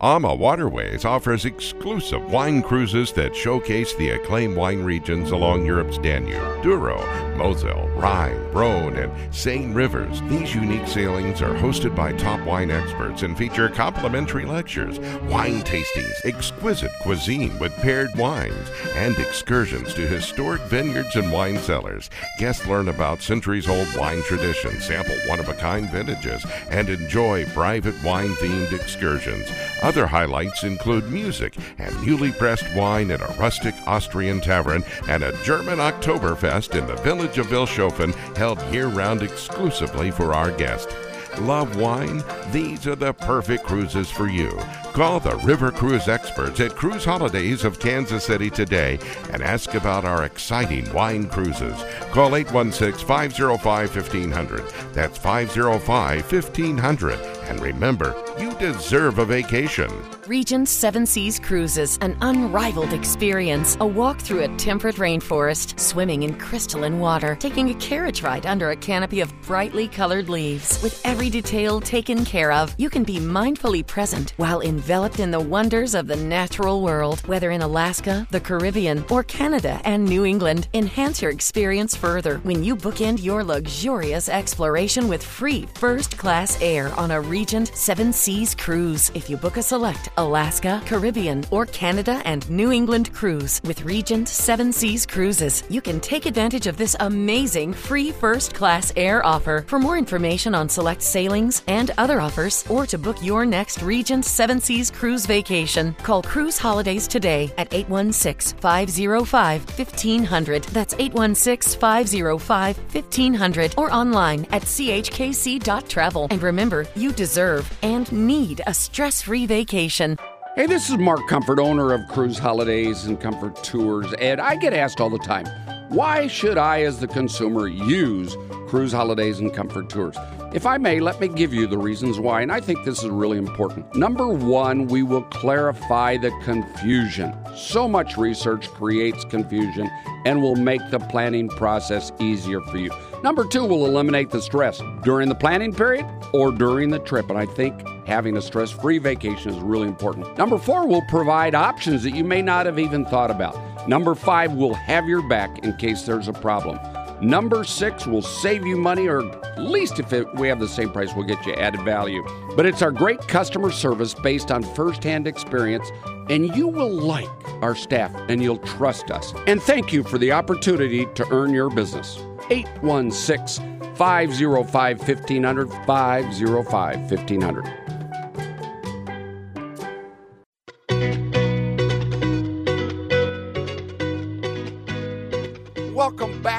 [0.00, 6.98] AmaWaterways offers exclusive wine cruises that showcase the acclaimed wine regions along Europe's Danube, Douro,
[7.36, 10.20] Moselle, Rhine, Rhone, and Seine rivers.
[10.22, 16.24] These unique sailings are hosted by top wine experts and feature complimentary lectures, wine tastings,
[16.24, 22.10] exquisite cuisine with paired wines, and excursions to historic vineyards and wine cellars.
[22.38, 27.46] Guests learn about centuries old wine traditions, sample one of a kind vintages, and enjoy
[27.46, 29.48] private wine themed excursions.
[29.82, 35.32] Other highlights include music and newly pressed wine at a rustic Austrian tavern and a
[35.44, 40.92] German Oktoberfest in the village of Vilshofen held year round exclusively for our guests.
[41.40, 42.22] Love wine?
[42.50, 44.50] These are the perfect cruises for you.
[44.92, 48.98] Call the River Cruise experts at Cruise Holidays of Kansas City today
[49.32, 51.82] and ask about our exciting wine cruises.
[52.10, 54.68] Call 816 505 1500.
[54.92, 57.41] That's 505 1500.
[57.52, 59.90] And remember, you deserve a vacation.
[60.26, 63.76] Regent Seven Seas Cruises, an unrivaled experience.
[63.80, 68.70] A walk through a temperate rainforest, swimming in crystalline water, taking a carriage ride under
[68.70, 70.82] a canopy of brightly colored leaves.
[70.82, 75.40] With every detail taken care of, you can be mindfully present while enveloped in the
[75.40, 77.20] wonders of the natural world.
[77.26, 82.64] Whether in Alaska, the Caribbean, or Canada and New England, enhance your experience further when
[82.64, 88.54] you bookend your luxurious exploration with free first class air on a Regent Seven Seas
[88.54, 89.10] cruise.
[89.14, 94.28] If you book a select Alaska, Caribbean, or Canada and New England cruise with Regent
[94.28, 99.64] Seven Seas Cruises, you can take advantage of this amazing free first class air offer.
[99.66, 104.24] For more information on select sailings and other offers, or to book your next Regent
[104.24, 110.62] Seven Seas cruise vacation, call Cruise Holidays today at 816 505 1500.
[110.64, 116.28] That's 816 505 1500 or online at chkc.travel.
[116.30, 120.18] And remember, you deserve and need a stress free vacation.
[120.56, 124.74] Hey, this is Mark Comfort, owner of Cruise Holidays and Comfort Tours, and I get
[124.74, 125.46] asked all the time,
[125.88, 130.16] why should I, as the consumer, use Cruise Holidays and Comfort Tours?
[130.54, 133.08] If I may, let me give you the reasons why, and I think this is
[133.08, 133.94] really important.
[133.94, 137.34] Number one, we will clarify the confusion.
[137.56, 139.90] So much research creates confusion
[140.26, 142.90] and will make the planning process easier for you.
[143.22, 147.38] Number two, we'll eliminate the stress during the planning period or during the trip, and
[147.38, 150.36] I think having a stress free vacation is really important.
[150.36, 153.88] Number four, we'll provide options that you may not have even thought about.
[153.88, 156.78] Number five, we'll have your back in case there's a problem.
[157.22, 160.90] Number six will save you money, or at least if it, we have the same
[160.90, 162.26] price, we'll get you added value.
[162.56, 165.92] But it's our great customer service based on firsthand experience,
[166.28, 167.30] and you will like
[167.62, 169.34] our staff and you'll trust us.
[169.46, 172.18] And thank you for the opportunity to earn your business.
[172.50, 177.81] 816 505 1500 505 1500.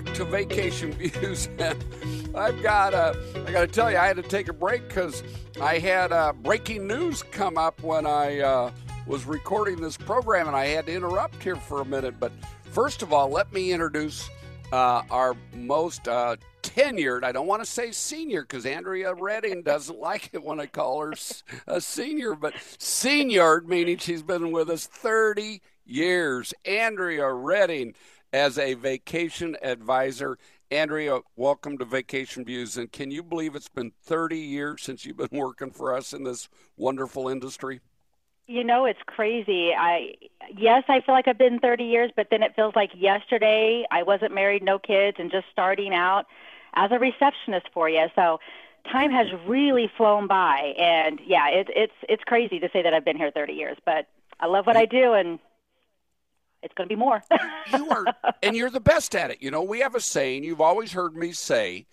[0.03, 1.49] Back to Vacation Views.
[2.35, 3.13] I've got uh,
[3.45, 5.23] I got to tell you, I had to take a break because
[5.61, 8.71] I had uh, breaking news come up when I uh,
[9.07, 12.19] was recording this program, and I had to interrupt here for a minute.
[12.19, 12.31] But
[12.63, 14.29] first of all, let me introduce
[14.71, 17.23] uh, our most uh, tenured.
[17.23, 21.01] I don't want to say senior because Andrea Redding doesn't like it when I call
[21.01, 21.13] her
[21.67, 26.53] a senior, but seniored meaning she's been with us 30 years.
[26.65, 27.93] Andrea Redding
[28.33, 30.37] as a vacation advisor.
[30.71, 32.77] Andrea, welcome to Vacation Views.
[32.77, 36.23] And can you believe it's been 30 years since you've been working for us in
[36.23, 37.79] this wonderful industry?
[38.47, 39.71] You know, it's crazy.
[39.73, 40.15] I
[40.57, 44.03] yes, I feel like I've been 30 years, but then it feels like yesterday I
[44.03, 46.25] wasn't married, no kids, and just starting out
[46.73, 48.07] as a receptionist for you.
[48.15, 48.41] So
[48.91, 53.05] time has really flown by, and yeah, it, it's it's crazy to say that I've
[53.05, 54.07] been here 30 years, but
[54.41, 55.39] I love what I do, and
[56.63, 57.21] it's going to be more.
[57.73, 58.05] you are,
[58.41, 59.41] and you're the best at it.
[59.41, 60.43] You know, we have a saying.
[60.43, 61.85] You've always heard me say,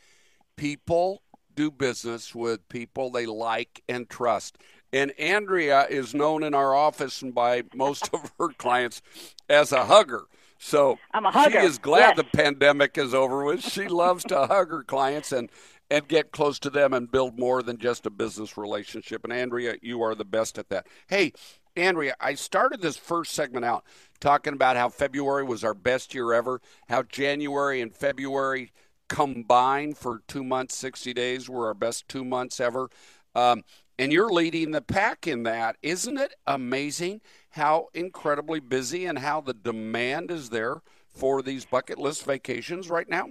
[0.56, 1.22] people
[1.54, 4.56] do business with people they like and trust.
[4.92, 9.02] And Andrea is known in our office and by most of her clients
[9.48, 10.24] as a hugger.
[10.58, 11.60] So I'm a hugger.
[11.60, 12.16] she is glad yes.
[12.16, 13.62] the pandemic is over with.
[13.62, 15.50] She loves to hug her clients and
[15.90, 19.24] and get close to them and build more than just a business relationship.
[19.24, 20.86] And Andrea, you are the best at that.
[21.08, 21.32] Hey,
[21.76, 23.84] Andrea, I started this first segment out
[24.20, 28.72] talking about how February was our best year ever, how January and February
[29.08, 32.88] combined for two months, 60 days were our best two months ever.
[33.34, 33.64] Um,
[33.98, 35.76] and you're leading the pack in that.
[35.82, 41.98] Isn't it amazing how incredibly busy and how the demand is there for these bucket
[41.98, 43.26] list vacations right now?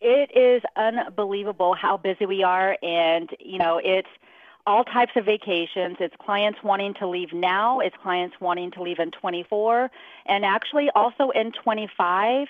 [0.00, 2.76] It is unbelievable how busy we are.
[2.82, 4.08] And, you know, it's
[4.66, 5.96] all types of vacations.
[6.00, 9.90] It's clients wanting to leave now, it's clients wanting to leave in 24,
[10.26, 12.48] and actually also in 25.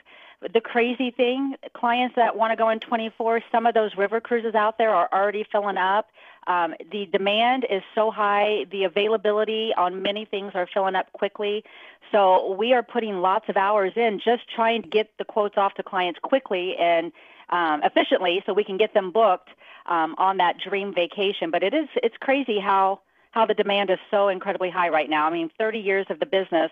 [0.53, 4.57] The crazy thing, clients that want to go in 24, some of those river cruises
[4.57, 6.09] out there are already filling up.
[6.49, 11.63] Um, the demand is so high, the availability on many things are filling up quickly.
[12.11, 15.75] So we are putting lots of hours in just trying to get the quotes off
[15.75, 17.13] to clients quickly and
[17.51, 19.51] um, efficiently so we can get them booked
[19.87, 21.51] um, on that dream vacation.
[21.51, 23.01] But it is it's crazy how
[23.33, 25.27] how the demand is so incredibly high right now.
[25.27, 26.71] I mean, 30 years of the business.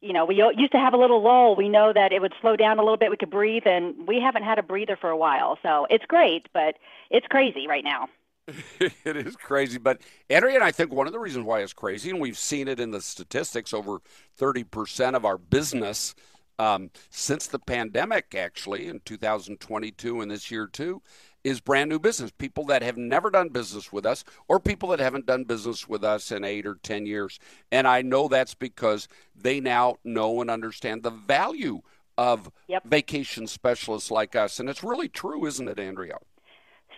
[0.00, 1.56] You know, we used to have a little lull.
[1.56, 3.10] We know that it would slow down a little bit.
[3.10, 5.58] We could breathe, and we haven't had a breather for a while.
[5.62, 6.76] So it's great, but
[7.10, 8.08] it's crazy right now.
[8.80, 9.78] it is crazy.
[9.78, 12.68] But Andrea and I think one of the reasons why it's crazy, and we've seen
[12.68, 13.98] it in the statistics over
[14.38, 16.14] 30% of our business
[16.58, 21.02] um, since the pandemic, actually, in 2022 and this year too,
[21.44, 22.32] is brand new business.
[22.32, 26.02] People that have never done business with us or people that haven't done business with
[26.02, 27.38] us in eight or 10 years.
[27.70, 31.82] And I know that's because they now know and understand the value
[32.16, 32.84] of yep.
[32.84, 34.58] vacation specialists like us.
[34.58, 36.16] And it's really true, isn't it, Andrea?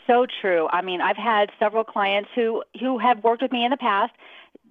[0.07, 0.69] So true.
[0.71, 4.13] I mean, I've had several clients who who have worked with me in the past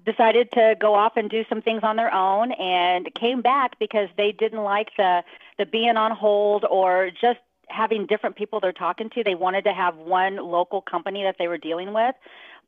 [0.06, 4.08] decided to go off and do some things on their own and came back because
[4.18, 5.24] they didn't like the
[5.58, 7.40] the being on hold or just
[7.70, 9.24] having different people they're talking to.
[9.24, 12.16] They wanted to have one local company that they were dealing with.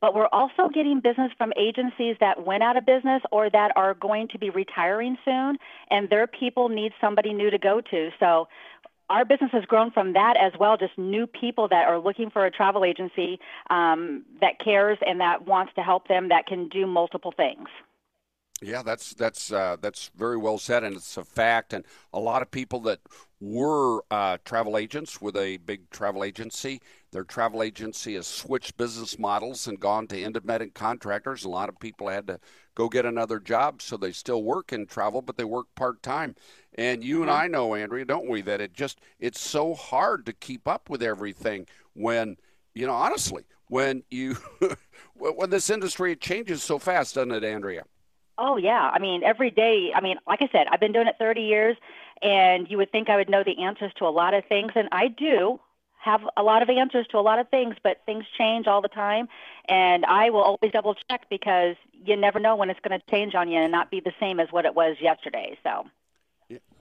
[0.00, 3.94] But we're also getting business from agencies that went out of business or that are
[3.94, 5.58] going to be retiring soon,
[5.90, 8.10] and their people need somebody new to go to.
[8.20, 8.48] So
[9.10, 12.44] our business has grown from that as well, just new people that are looking for
[12.44, 13.40] a travel agency
[13.70, 17.68] um, that cares and that wants to help them that can do multiple things.
[18.60, 21.72] Yeah, that's that's uh, that's very well said, and it's a fact.
[21.72, 22.98] And a lot of people that
[23.40, 26.80] were uh, travel agents with a big travel agency,
[27.12, 31.44] their travel agency has switched business models and gone to independent contractors.
[31.44, 32.40] A lot of people had to
[32.74, 36.34] go get another job, so they still work in travel, but they work part time.
[36.74, 37.42] And you and mm-hmm.
[37.42, 41.02] I know, Andrea, don't we, that it just it's so hard to keep up with
[41.02, 42.36] everything when
[42.74, 44.36] you know honestly when you
[45.14, 47.84] when this industry changes so fast, doesn't it, Andrea?
[48.38, 49.92] Oh yeah, I mean every day.
[49.94, 51.76] I mean, like I said, I've been doing it 30 years,
[52.22, 54.88] and you would think I would know the answers to a lot of things, and
[54.92, 55.58] I do
[56.00, 58.88] have a lot of answers to a lot of things, but things change all the
[58.88, 59.28] time,
[59.68, 63.34] and I will always double check because you never know when it's going to change
[63.34, 65.58] on you and not be the same as what it was yesterday.
[65.64, 65.86] So.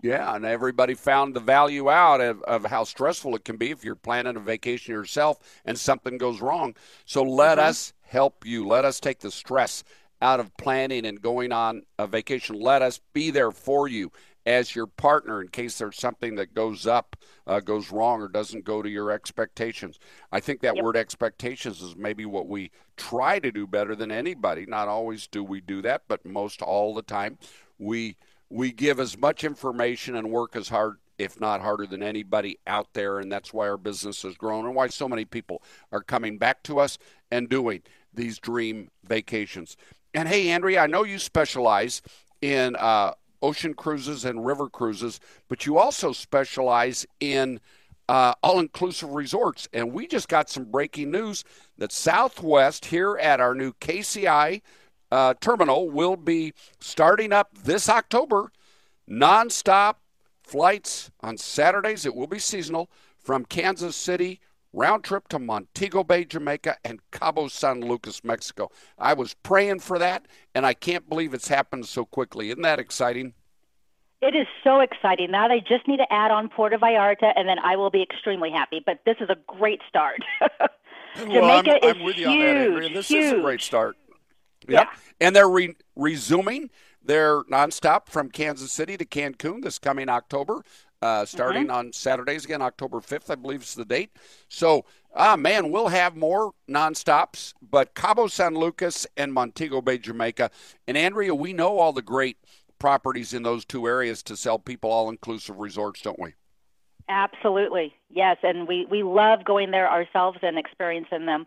[0.04, 3.84] Yeah, and everybody found the value out of, of how stressful it can be if
[3.84, 6.76] you're planning a vacation yourself and something goes wrong.
[7.06, 7.68] So let mm-hmm.
[7.68, 8.66] us help you.
[8.66, 9.84] Let us take the stress
[10.22, 12.60] out of planning and going on a vacation.
[12.60, 14.12] Let us be there for you
[14.48, 18.64] as your partner in case there's something that goes up, uh, goes wrong, or doesn't
[18.64, 20.00] go to your expectations.
[20.32, 20.84] I think that yep.
[20.86, 24.66] word expectations is maybe what we try to do better than anybody.
[24.66, 27.38] Not always do we do that, but most all the time
[27.78, 28.16] we
[28.50, 32.94] we give as much information and work as hard if not harder than anybody out
[32.94, 35.62] there and that's why our business has grown and why so many people
[35.92, 36.98] are coming back to us
[37.32, 37.82] and doing
[38.14, 39.76] these dream vacations
[40.18, 42.02] and hey, Andrea, I know you specialize
[42.42, 43.12] in uh,
[43.44, 47.60] ocean cruises and river cruises, but you also specialize in
[48.10, 49.70] uh, all inclusive resorts.
[49.74, 51.44] And we just got some breaking news
[51.78, 54.64] that Southwest here at our new KCI
[55.12, 58.52] uh, terminal will be starting up this October
[59.08, 59.98] nonstop
[60.42, 62.08] flights on Saturdays.
[62.08, 62.90] It will be seasonal
[63.20, 64.40] from Kansas City
[64.74, 68.70] round trip to Montego Bay, Jamaica, and Cabo San Lucas, Mexico.
[68.98, 72.50] I was praying for that, and I can't believe it's happened so quickly.
[72.50, 73.34] Isn't that exciting?
[74.22, 75.30] It is so exciting.
[75.30, 78.50] Now they just need to add on Puerto Vallarta, and then I will be extremely
[78.52, 78.82] happy.
[78.84, 80.22] But this is a great start.
[81.16, 82.90] Jamaica well, I'm, is I'm with you huge, on that, Andrea.
[82.90, 83.26] This huge.
[83.26, 83.96] is a great start.
[84.68, 84.88] Yep.
[84.92, 85.00] Yeah.
[85.22, 86.72] And they're re- resuming
[87.04, 90.64] their nonstop from Kansas City to Cancun this coming October
[91.02, 91.76] uh, starting mm-hmm.
[91.76, 94.12] on Saturdays again, October 5th, I believe is the date.
[94.50, 94.86] So,
[95.16, 100.52] ah, man, we'll have more nonstops, but Cabo San Lucas and Montego Bay, Jamaica.
[100.88, 102.38] And Andrea, we know all the great
[102.80, 106.34] properties in those two areas to sell people all inclusive resorts, don't we?
[107.10, 107.94] Absolutely.
[108.10, 111.46] Yes, and we, we love going there ourselves and experiencing them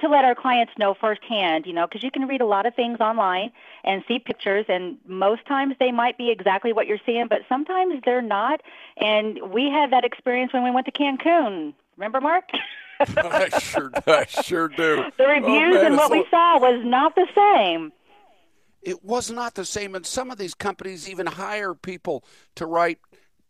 [0.00, 2.74] to let our clients know firsthand, you know, because you can read a lot of
[2.74, 3.50] things online
[3.84, 8.00] and see pictures, and most times they might be exactly what you're seeing, but sometimes
[8.04, 8.60] they're not.
[8.96, 11.74] And we had that experience when we went to Cancun.
[11.96, 12.44] Remember, Mark?
[13.00, 15.04] I sure, I sure do.
[15.16, 17.92] The reviews oh, man, and what we saw was not the same.
[18.82, 22.24] It was not the same, and some of these companies even hire people
[22.56, 22.98] to write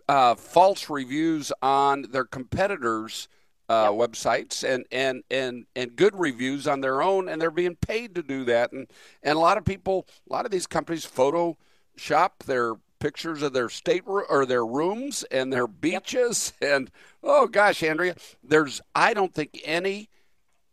[0.09, 3.29] uh, false reviews on their competitors'
[3.69, 4.11] uh, yep.
[4.11, 8.23] websites and, and, and, and good reviews on their own, and they're being paid to
[8.23, 8.73] do that.
[8.73, 8.87] And,
[9.23, 13.69] and a lot of people, a lot of these companies Photoshop their pictures of their
[13.69, 16.53] state or their rooms and their beaches.
[16.61, 16.71] Yep.
[16.71, 16.91] And
[17.23, 20.09] oh gosh, Andrea, there's I don't think any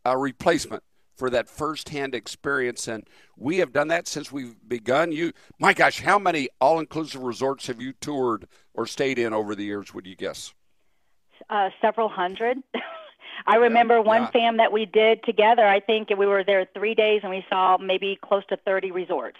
[0.06, 0.84] uh, replacement
[1.16, 5.12] for that firsthand experience, and we have done that since we've begun.
[5.12, 9.64] You, my gosh, how many all-inclusive resorts have you toured or stayed in over the
[9.64, 9.94] years?
[9.94, 10.54] Would you guess?
[11.50, 12.58] Uh, several hundred.
[13.48, 14.32] I remember yeah, one yeah.
[14.32, 15.66] fam that we did together.
[15.66, 19.38] I think we were there three days and we saw maybe close to 30 resorts.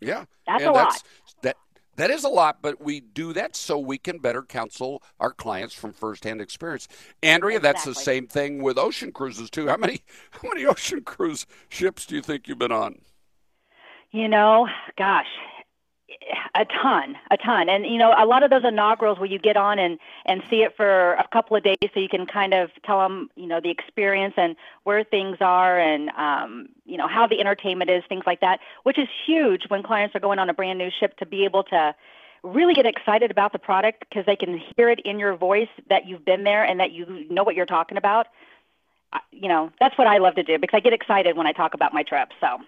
[0.00, 0.24] Yeah.
[0.46, 1.02] That's and a that's, lot.
[1.42, 1.56] That,
[1.96, 5.74] that is a lot, but we do that so we can better counsel our clients
[5.74, 6.88] from firsthand experience.
[7.22, 7.72] Andrea, exactly.
[7.72, 9.68] that's the same thing with ocean cruises too.
[9.68, 13.00] How many how many ocean cruise ships do you think you've been on?
[14.10, 15.26] You know, gosh,
[16.54, 19.56] a ton, a ton, and you know, a lot of those inaugurals where you get
[19.56, 22.70] on and and see it for a couple of days, so you can kind of
[22.84, 27.26] tell them, you know, the experience and where things are, and um, you know how
[27.26, 30.54] the entertainment is, things like that, which is huge when clients are going on a
[30.54, 31.94] brand new ship to be able to
[32.42, 36.06] really get excited about the product because they can hear it in your voice that
[36.06, 38.26] you've been there and that you know what you're talking about.
[39.32, 41.74] You know, that's what I love to do because I get excited when I talk
[41.74, 42.28] about my trip.
[42.40, 42.58] So.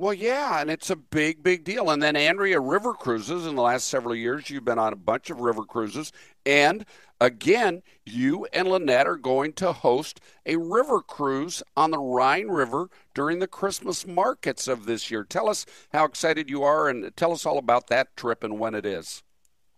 [0.00, 1.90] Well, yeah, and it's a big, big deal.
[1.90, 5.28] And then Andrea River Cruises, in the last several years, you've been on a bunch
[5.28, 6.12] of river cruises.
[6.46, 6.86] And
[7.20, 12.90] again, you and Lynette are going to host a river cruise on the Rhine River
[13.12, 15.24] during the Christmas markets of this year.
[15.24, 18.76] Tell us how excited you are and tell us all about that trip and when
[18.76, 19.24] it is.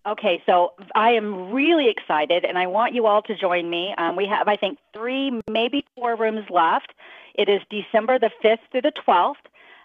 [0.06, 3.94] Okay, so I am really excited, and I want you all to join me.
[3.96, 6.92] Um, we have, I think, three, maybe four rooms left.
[7.34, 9.34] It is December the 5th through the 12th.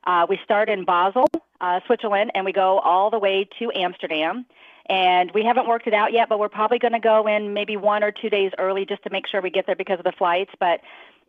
[0.05, 1.27] Uh, we start in Basel,
[1.61, 4.45] uh, Switzerland, and we go all the way to Amsterdam.
[4.87, 7.75] And we haven't worked it out yet, but we're probably going to go in maybe
[7.75, 10.11] one or two days early just to make sure we get there because of the
[10.11, 10.51] flights.
[10.59, 10.81] But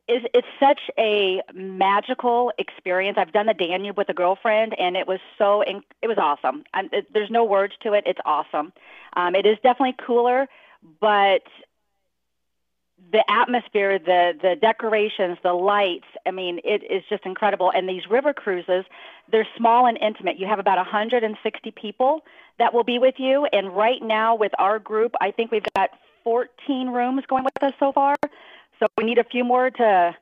[0.08, 3.16] it's, it's such a magical experience.
[3.18, 6.64] I've done the Danube with a girlfriend, and it was so it was awesome.
[6.74, 8.04] It, there's no words to it.
[8.06, 8.72] It's awesome.
[9.14, 10.48] Um, it is definitely cooler,
[11.00, 11.42] but
[13.12, 16.06] the atmosphere, the the decorations, the lights.
[16.26, 17.70] I mean, it is just incredible.
[17.74, 18.84] And these river cruises,
[19.30, 20.38] they're small and intimate.
[20.38, 22.22] You have about 160 people
[22.58, 23.46] that will be with you.
[23.52, 25.90] And right now, with our group, I think we've got
[26.24, 28.16] 14 rooms going with us so far.
[28.80, 30.16] So we need a few more to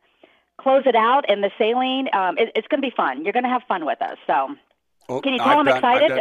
[0.59, 1.25] close it out.
[1.29, 3.25] And the sailing, um, it, it's going to be fun.
[3.25, 4.19] You're going to have fun with us.
[4.27, 4.55] So
[5.09, 6.13] well, Can you tell I've I'm done, excited?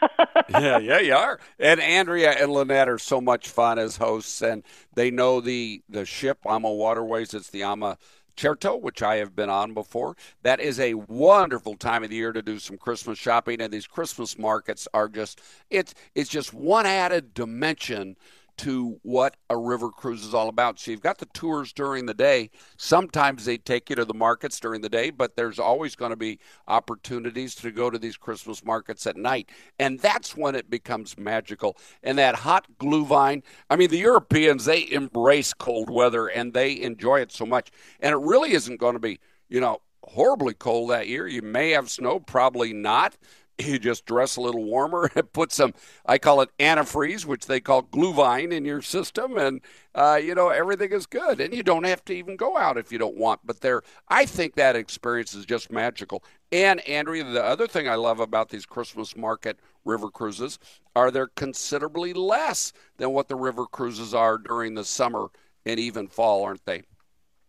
[0.48, 1.38] yeah, yeah, you are.
[1.58, 4.64] And Andrea and Lynette are so much fun as hosts, and
[4.94, 7.34] they know the the ship AmaWaterways.
[7.34, 7.98] It's the Ama
[8.36, 10.16] Certo, which I have been on before.
[10.42, 13.86] That is a wonderful time of the year to do some Christmas shopping, and these
[13.86, 18.16] Christmas markets are just it's it's just one added dimension
[18.60, 20.78] to what a river cruise is all about.
[20.78, 22.50] So you've got the tours during the day.
[22.76, 26.16] Sometimes they take you to the markets during the day, but there's always going to
[26.16, 26.38] be
[26.68, 29.48] opportunities to go to these Christmas markets at night.
[29.78, 31.78] And that's when it becomes magical.
[32.02, 37.20] And that hot glühwein, I mean, the Europeans, they embrace cold weather and they enjoy
[37.20, 37.70] it so much.
[38.00, 41.26] And it really isn't going to be, you know, horribly cold that year.
[41.26, 43.16] You may have snow, probably not
[43.64, 45.74] you just dress a little warmer and put some
[46.06, 49.60] i call it antifreeze which they call glühwein in your system and
[49.94, 51.40] uh, you know everything is good.
[51.40, 54.24] And you don't have to even go out if you don't want but there i
[54.24, 56.22] think that experience is just magical.
[56.52, 60.58] And andrea the other thing i love about these christmas market river cruises
[60.94, 65.28] are they're considerably less than what the river cruises are during the summer
[65.66, 66.82] and even fall aren't they?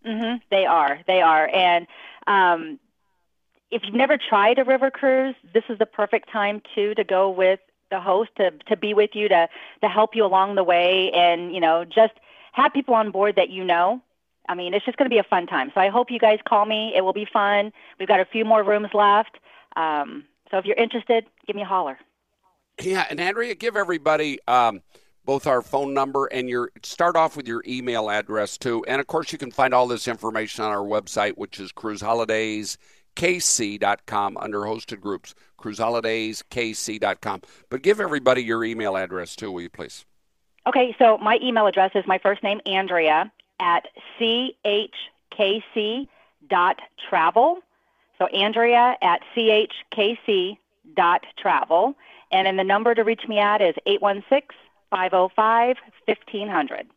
[0.06, 0.38] Mm-hmm.
[0.50, 1.00] they are.
[1.06, 1.48] They are.
[1.48, 1.86] And
[2.26, 2.80] um,
[3.72, 7.30] if you've never tried a river cruise, this is the perfect time too to go
[7.30, 7.60] with
[7.90, 9.48] the host to to be with you to
[9.82, 12.14] to help you along the way and you know just
[12.54, 14.02] have people on board that you know.
[14.50, 15.72] I mean, it's just going to be a fun time.
[15.74, 16.92] So I hope you guys call me.
[16.96, 17.72] It will be fun.
[18.00, 19.38] We've got a few more rooms left.
[19.78, 21.98] Um, so if you're interested, give me a holler.
[22.82, 24.82] Yeah, and Andrea, give everybody um,
[25.24, 28.84] both our phone number and your start off with your email address too.
[28.88, 32.02] And of course, you can find all this information on our website, which is Cruise
[33.18, 37.42] Holidays kc.com under hosted groups, cruiseholidays.kc.com.
[37.70, 40.06] But give everybody your email address too, will you please?
[40.68, 43.88] Okay, so my email address is my first name, Andrea, at
[44.20, 44.88] chkc.travel.
[48.18, 50.58] So Andrea at chkc.travel.
[52.32, 54.58] And then the number to reach me at is 816
[54.90, 56.88] 505 1500.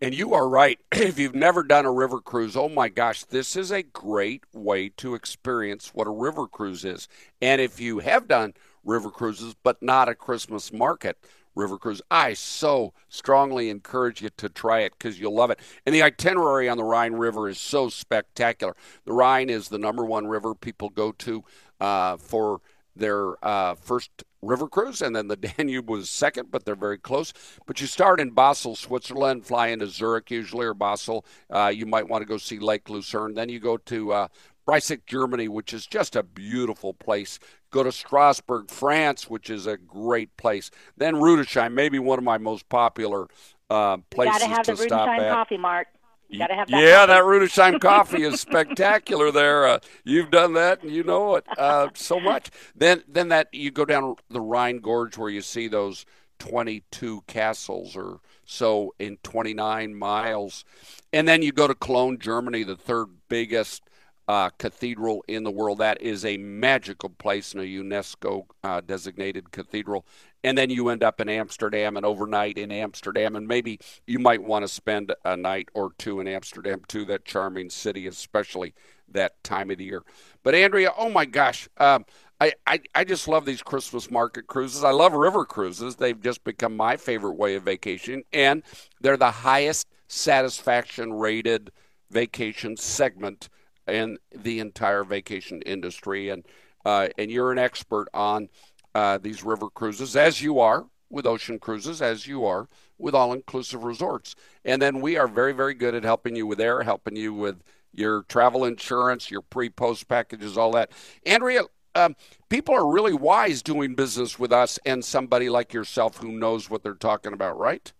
[0.00, 0.78] And you are right.
[0.92, 4.90] if you've never done a river cruise, oh my gosh, this is a great way
[4.98, 7.08] to experience what a river cruise is.
[7.40, 11.16] And if you have done river cruises, but not a Christmas market
[11.54, 15.60] river cruise, I so strongly encourage you to try it because you'll love it.
[15.86, 18.76] And the itinerary on the Rhine River is so spectacular.
[19.06, 21.42] The Rhine is the number one river people go to
[21.80, 22.60] uh, for
[22.94, 27.32] their uh, first river cruise, and then the Danube was second, but they're very close.
[27.66, 31.24] But you start in Basel, Switzerland, fly into Zurich usually or Basel.
[31.50, 33.34] Uh, you might want to go see Lake Lucerne.
[33.34, 34.28] Then you go to uh,
[34.66, 37.38] Breisach, Germany, which is just a beautiful place.
[37.70, 40.70] Go to Strasbourg, France, which is a great place.
[40.96, 43.26] Then Rudesheim, maybe one of my most popular
[43.70, 45.32] uh, places you gotta have to the stop at.
[45.32, 45.88] coffee, Mark.
[46.28, 47.12] You gotta have that yeah, coffee.
[47.12, 49.30] that Rudesheim coffee is spectacular.
[49.30, 52.50] There, uh, you've done that, and you know it uh, so much.
[52.74, 56.04] Then, then that you go down the Rhine Gorge where you see those
[56.38, 60.64] 22 castles or so in 29 miles,
[61.12, 63.82] and then you go to Cologne, Germany, the third biggest
[64.28, 65.78] uh, cathedral in the world.
[65.78, 70.04] That is a magical place and a UNESCO uh, designated cathedral
[70.46, 74.40] and then you end up in Amsterdam and overnight in Amsterdam, and maybe you might
[74.40, 77.04] want to spend a night or two in Amsterdam too.
[77.04, 78.72] That charming city, especially
[79.08, 80.04] that time of the year.
[80.44, 82.04] But Andrea, oh my gosh, um,
[82.40, 84.84] I, I I just love these Christmas market cruises.
[84.84, 85.96] I love river cruises.
[85.96, 88.62] They've just become my favorite way of vacation, and
[89.00, 91.72] they're the highest satisfaction rated
[92.08, 93.48] vacation segment
[93.86, 96.28] in the entire vacation industry.
[96.28, 96.44] And
[96.84, 98.48] uh, and you're an expert on
[98.94, 102.68] uh, these river cruises, as you are with ocean cruises, as you are
[102.98, 104.34] with all inclusive resorts.
[104.64, 107.62] And then we are very, very good at helping you with air, helping you with
[107.92, 110.92] your travel insurance, your pre post packages, all that.
[111.24, 111.62] Andrea,
[111.94, 112.14] um,
[112.48, 116.82] people are really wise doing business with us and somebody like yourself who knows what
[116.82, 117.92] they're talking about, right?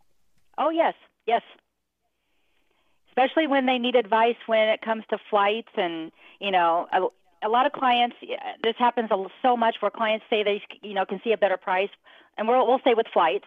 [0.59, 0.95] Oh, yes,
[1.27, 1.43] yes.
[3.17, 6.87] Especially when they need advice when it comes to flights and, you know,
[7.43, 8.17] a lot of clients,
[8.63, 9.11] this happens
[9.43, 11.89] so much where clients say they, you know, can see a better price,
[12.37, 13.47] and we'll, we'll say with flights,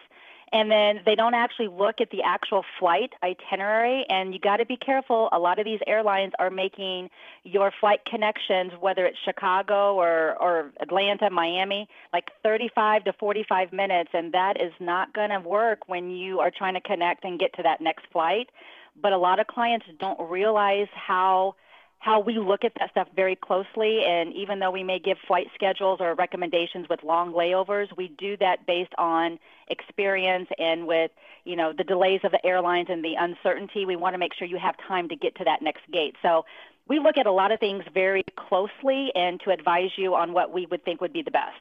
[0.52, 4.66] and then they don't actually look at the actual flight itinerary and you got to
[4.66, 5.28] be careful.
[5.32, 7.08] A lot of these airlines are making
[7.44, 14.10] your flight connections whether it's chicago or or atlanta miami like 35 to 45 minutes
[14.12, 17.52] and that is not going to work when you are trying to connect and get
[17.54, 18.50] to that next flight
[19.00, 21.54] but a lot of clients don't realize how
[22.00, 24.02] how we look at that stuff very closely.
[24.06, 28.38] And even though we may give flight schedules or recommendations with long layovers, we do
[28.38, 29.38] that based on
[29.68, 31.10] experience and with
[31.44, 33.84] you know the delays of the airlines and the uncertainty.
[33.84, 36.16] We want to make sure you have time to get to that next gate.
[36.22, 36.46] So
[36.88, 40.52] we look at a lot of things very closely and to advise you on what
[40.52, 41.60] we would think would be the best.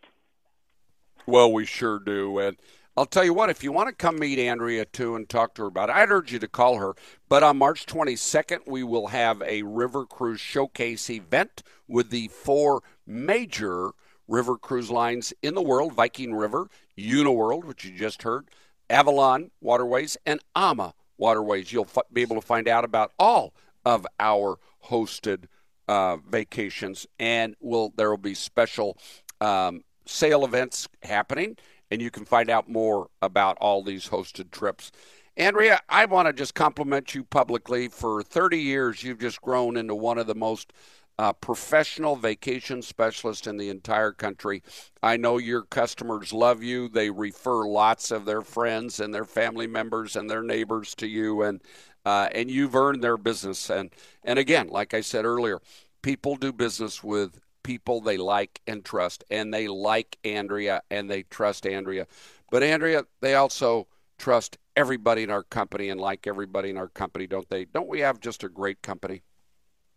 [1.27, 2.39] Well, we sure do.
[2.39, 2.57] And
[2.97, 5.61] I'll tell you what, if you want to come meet Andrea too and talk to
[5.63, 6.95] her about it, I'd urge you to call her.
[7.29, 12.83] But on March 22nd, we will have a River Cruise Showcase event with the four
[13.07, 13.91] major
[14.27, 18.49] river cruise lines in the world Viking River, Uniworld, which you just heard,
[18.89, 21.71] Avalon Waterways, and AMA Waterways.
[21.71, 23.53] You'll f- be able to find out about all
[23.85, 25.45] of our hosted
[25.87, 28.97] uh, vacations, and will there will be special
[29.41, 31.57] um, sale events happening
[31.91, 34.91] and you can find out more about all these hosted trips.
[35.37, 37.87] Andrea, I want to just compliment you publicly.
[37.87, 40.73] For 30 years, you've just grown into one of the most
[41.17, 44.63] uh, professional vacation specialists in the entire country.
[45.03, 46.87] I know your customers love you.
[46.87, 51.41] They refer lots of their friends and their family members and their neighbors to you,
[51.41, 51.61] and
[52.05, 53.69] uh, and you've earned their business.
[53.69, 53.91] And
[54.23, 55.59] and again, like I said earlier,
[56.01, 61.21] people do business with people they like and trust, and they like Andrea and they
[61.21, 62.07] trust Andrea.
[62.49, 63.85] But Andrea, they also
[64.17, 67.65] trust everybody in our company and like everybody in our company, don't they?
[67.65, 69.21] Don't we have just a great company?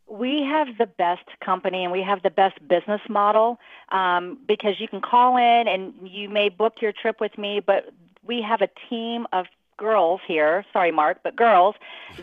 [0.07, 3.59] We have the best company and we have the best business model
[3.91, 7.89] um, because you can call in and you may book your trip with me, but
[8.23, 9.47] we have a team of
[9.83, 11.75] girls here, sorry, Mark, but girls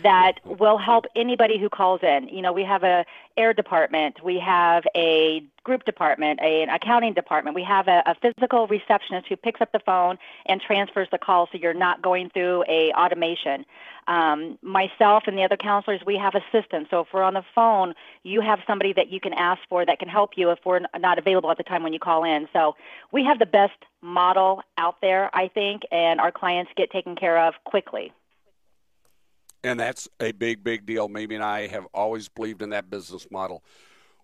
[0.01, 2.29] that will help anybody who calls in.
[2.29, 3.05] You know, we have a
[3.39, 7.55] air department, we have a group department, a, an accounting department.
[7.55, 11.47] We have a, a physical receptionist who picks up the phone and transfers the call,
[11.51, 13.65] so you're not going through a automation.
[14.07, 16.89] Um, myself and the other counselors, we have assistants.
[16.89, 19.99] So if we're on the phone, you have somebody that you can ask for that
[19.99, 22.47] can help you if we're not available at the time when you call in.
[22.51, 22.75] So
[23.11, 27.37] we have the best model out there, I think, and our clients get taken care
[27.37, 28.11] of quickly.
[29.63, 31.07] And that's a big, big deal.
[31.07, 33.63] Mimi and I have always believed in that business model.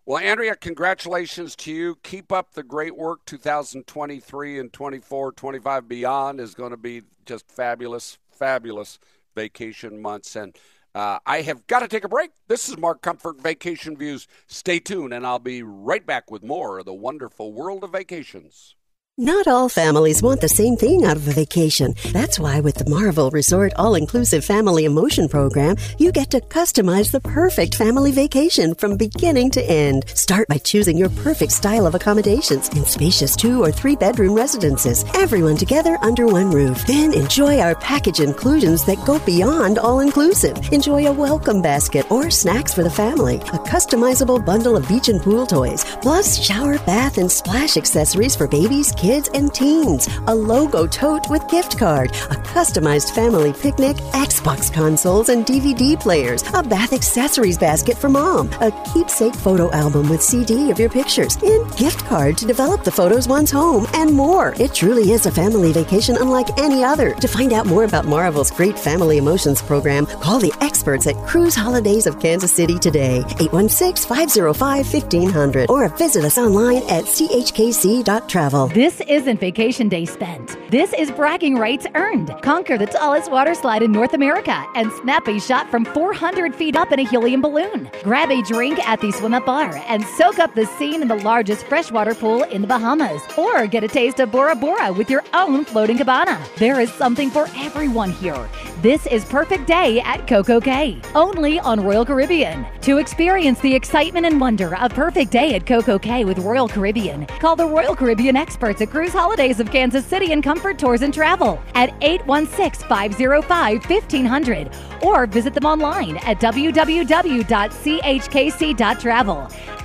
[0.05, 1.97] Well, Andrea, congratulations to you.
[2.03, 3.25] Keep up the great work.
[3.25, 8.99] 2023 and 24, 25 beyond is going to be just fabulous, fabulous
[9.35, 10.35] vacation months.
[10.35, 10.55] And
[10.93, 12.31] uh, I have got to take a break.
[12.47, 14.27] This is Mark Comfort Vacation Views.
[14.47, 18.75] Stay tuned, and I'll be right back with more of the wonderful world of vacations.
[19.17, 21.95] Not all families want the same thing out of a vacation.
[22.11, 27.13] That's why with the Marival Resort All Inclusive Family Emotion Program, you get to customize
[27.13, 30.03] the perfect family vacation from beginning to end.
[30.09, 35.05] Start by choosing your perfect style of accommodations in spacious two or three bedroom residences,
[35.15, 36.85] everyone together under one roof.
[36.85, 40.57] Then enjoy our package inclusions that go beyond all inclusive.
[40.73, 45.21] Enjoy a welcome basket or snacks for the family, a customizable bundle of beach and
[45.21, 50.33] pool toys, plus shower, bath, and splash accessories for babies, kids, kids and teens, a
[50.33, 53.95] logo tote with gift card, a customized family picnic,
[54.27, 60.09] Xbox consoles and DVD players, a bath accessories basket for mom, a keepsake photo album
[60.09, 64.11] with CD of your pictures, and gift card to develop the photos one's home, and
[64.11, 64.55] more.
[64.59, 67.13] It truly is a family vacation unlike any other.
[67.13, 71.53] To find out more about Marival's great family emotions program, call the experts at Cruise
[71.53, 78.67] Holidays of Kansas City today, 816 505 1500, or visit us online at chkc.travel.
[78.69, 80.57] This this isn't vacation day spent.
[80.71, 82.33] This is bragging rights earned.
[82.41, 86.77] Conquer the tallest water slide in North America and snap a shot from 400 feet
[86.77, 87.89] up in a helium balloon.
[88.03, 91.15] Grab a drink at the swim up bar and soak up the scene in the
[91.15, 93.21] largest freshwater pool in the Bahamas.
[93.37, 96.41] Or get a taste of Bora Bora with your own floating cabana.
[96.57, 98.49] There is something for everyone here.
[98.81, 102.65] This is Perfect Day at CocoCay, only on Royal Caribbean.
[102.81, 107.55] To experience the excitement and wonder of Perfect Day at CocoCay with Royal Caribbean, call
[107.55, 111.59] the Royal Caribbean experts at Cruise Holidays of Kansas City and Comfort Tours and Travel
[111.73, 114.69] at 816 505 1500
[115.01, 117.07] or visit them online at www.chkc.travel.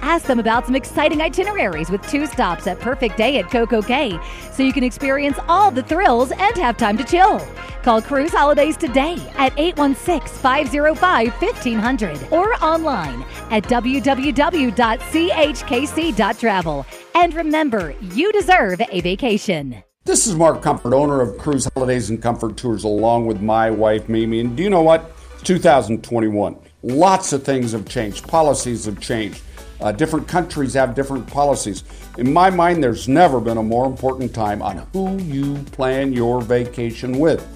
[0.03, 4.23] Ask them about some exciting itineraries with two stops at Perfect Day at CocoCay
[4.53, 7.39] so you can experience all the thrills and have time to chill.
[7.83, 14.27] Call Cruise Holidays today at 816 505 1500 or online at www.chkc.travel.
[17.15, 19.83] And remember, you deserve a vacation.
[20.05, 24.09] This is Mark Comfort, owner of Cruise Holidays and Comfort Tours, along with my wife
[24.09, 24.41] Mimi.
[24.41, 25.13] And do you know what?
[25.45, 26.57] 2021.
[26.83, 28.27] Lots of things have changed.
[28.27, 29.43] Policies have changed.
[29.81, 31.85] Uh, different countries have different policies.
[32.19, 36.41] In my mind, there's never been a more important time on who you plan your
[36.41, 37.47] vacation with.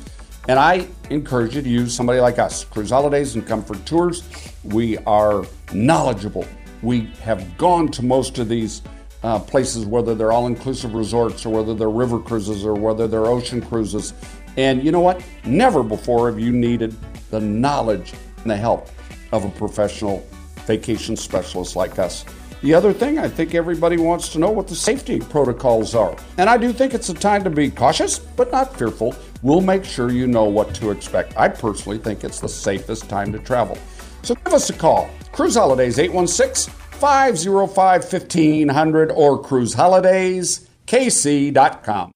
[0.48, 4.22] And I encourage you to use somebody like us, Cruise Holidays and Comfort Tours.
[4.64, 6.46] We are knowledgeable.
[6.82, 8.82] We have gone to most of these
[9.24, 13.26] uh, places, whether they're all inclusive resorts or whether they're river cruises or whether they're
[13.26, 14.12] ocean cruises.
[14.58, 15.24] And you know what?
[15.46, 16.94] Never before have you needed
[17.30, 18.12] the knowledge
[18.42, 18.90] and the help
[19.32, 20.24] of a professional
[20.66, 22.24] vacation specialist like us.
[22.60, 26.16] The other thing, I think everybody wants to know what the safety protocols are.
[26.38, 29.14] And I do think it's a time to be cautious, but not fearful.
[29.42, 31.36] We'll make sure you know what to expect.
[31.36, 33.76] I personally think it's the safest time to travel.
[34.22, 35.10] So give us a call.
[35.32, 42.10] Cruise Holidays 816 505 1500 or cruiseholidays.kc.com.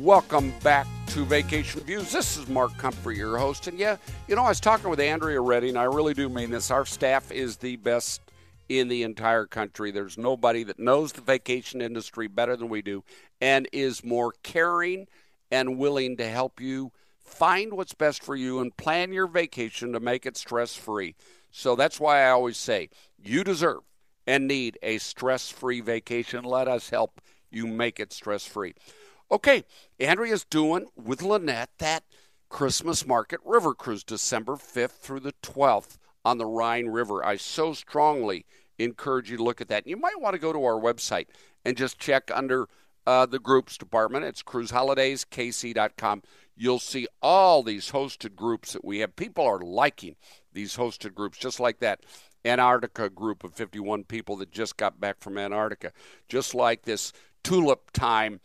[0.00, 2.12] Welcome back to Vacation Views.
[2.12, 3.66] This is Mark Comfort, your host.
[3.66, 6.50] And yeah, you know, I was talking with Andrea Redding, and I really do mean
[6.50, 6.70] this.
[6.70, 8.22] Our staff is the best
[8.68, 9.90] in the entire country.
[9.90, 13.02] There's nobody that knows the vacation industry better than we do
[13.40, 15.06] and is more caring
[15.50, 20.00] and willing to help you find what's best for you and plan your vacation to
[20.00, 21.14] make it stress free.
[21.50, 23.80] So that's why I always say you deserve
[24.26, 26.44] and need a stress free vacation.
[26.44, 27.20] Let us help
[27.50, 28.74] you make it stress free.
[29.30, 29.64] Okay,
[30.00, 32.04] Andrea's doing with Lynette that
[32.48, 37.24] Christmas Market River Cruise December 5th through the 12th on the Rhine River.
[37.24, 38.46] I so strongly
[38.78, 39.86] encourage you to look at that.
[39.86, 41.26] You might want to go to our website
[41.64, 42.68] and just check under
[43.08, 44.26] uh, the groups department.
[44.26, 46.22] It's cruiseholidays.kc.com.
[46.54, 49.16] You'll see all these hosted groups that we have.
[49.16, 50.16] People are liking
[50.52, 52.04] these hosted groups, just like that
[52.44, 55.92] Antarctica group of 51 people that just got back from Antarctica,
[56.28, 58.40] just like this Tulip Time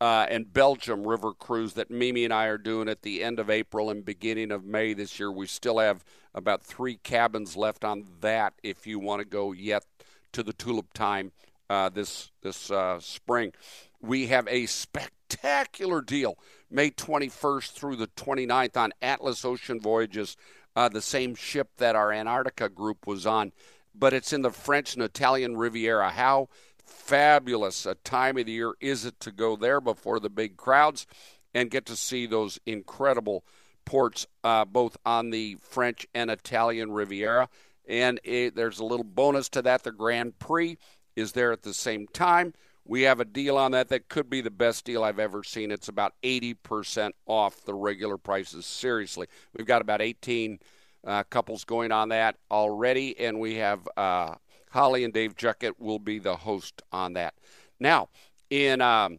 [0.00, 3.48] uh, and Belgium river cruise that Mimi and I are doing at the end of
[3.48, 5.30] April and beginning of May this year.
[5.30, 6.04] We still have
[6.34, 9.84] about three cabins left on that if you want to go yet
[10.32, 11.30] to the Tulip Time
[11.70, 13.52] uh, this this uh, spring.
[14.00, 16.38] We have a spectacular deal
[16.70, 20.36] May 21st through the 29th on Atlas Ocean Voyages,
[20.76, 23.52] uh, the same ship that our Antarctica group was on,
[23.94, 26.10] but it's in the French and Italian Riviera.
[26.10, 26.48] How
[26.84, 31.06] fabulous a time of the year is it to go there before the big crowds
[31.54, 33.44] and get to see those incredible
[33.84, 37.48] ports uh, both on the French and Italian Riviera.
[37.88, 39.82] And it, there's a little bonus to that.
[39.82, 40.76] The Grand Prix
[41.16, 42.52] is there at the same time.
[42.88, 45.70] We have a deal on that that could be the best deal I've ever seen.
[45.70, 48.64] It's about 80% off the regular prices.
[48.64, 49.26] Seriously.
[49.52, 50.58] We've got about 18
[51.06, 54.36] uh, couples going on that already, and we have uh,
[54.70, 57.34] Holly and Dave Juckett will be the host on that.
[57.78, 58.08] Now,
[58.48, 59.18] in um,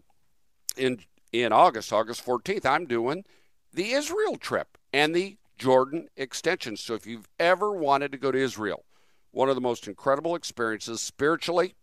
[0.76, 1.00] in
[1.32, 3.24] in August, August 14th, I'm doing
[3.72, 6.76] the Israel trip and the Jordan extension.
[6.76, 8.84] So if you've ever wanted to go to Israel,
[9.32, 11.76] one of the most incredible experiences spiritually,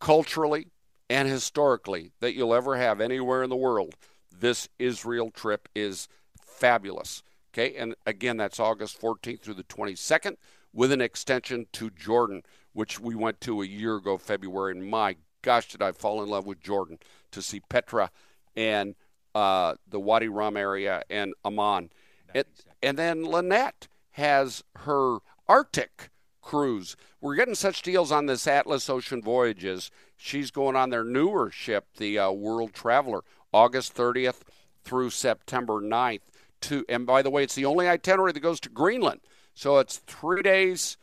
[0.00, 0.68] culturally,
[1.08, 3.94] and historically that you'll ever have anywhere in the world,
[4.36, 6.08] this Israel trip is
[6.40, 7.22] fabulous.
[7.52, 10.36] Okay, and again, that's August 14th through the 22nd
[10.72, 12.42] with an extension to Jordan
[12.72, 14.72] which we went to a year ago, February.
[14.72, 16.98] And my gosh, did I fall in love with Jordan
[17.30, 18.10] to see Petra
[18.56, 18.94] and
[19.34, 21.90] uh, the Wadi Rum area and Amman.
[22.34, 22.48] It,
[22.82, 26.10] and then Lynette has her Arctic
[26.44, 26.94] cruise.
[27.20, 29.90] We're getting such deals on this Atlas Ocean Voyages.
[30.16, 33.22] She's going on their newer ship, the uh, World Traveler,
[33.52, 34.42] August 30th
[34.84, 36.20] through September 9th.
[36.62, 39.20] To, and by the way, it's the only itinerary that goes to Greenland.
[39.54, 40.96] So it's three days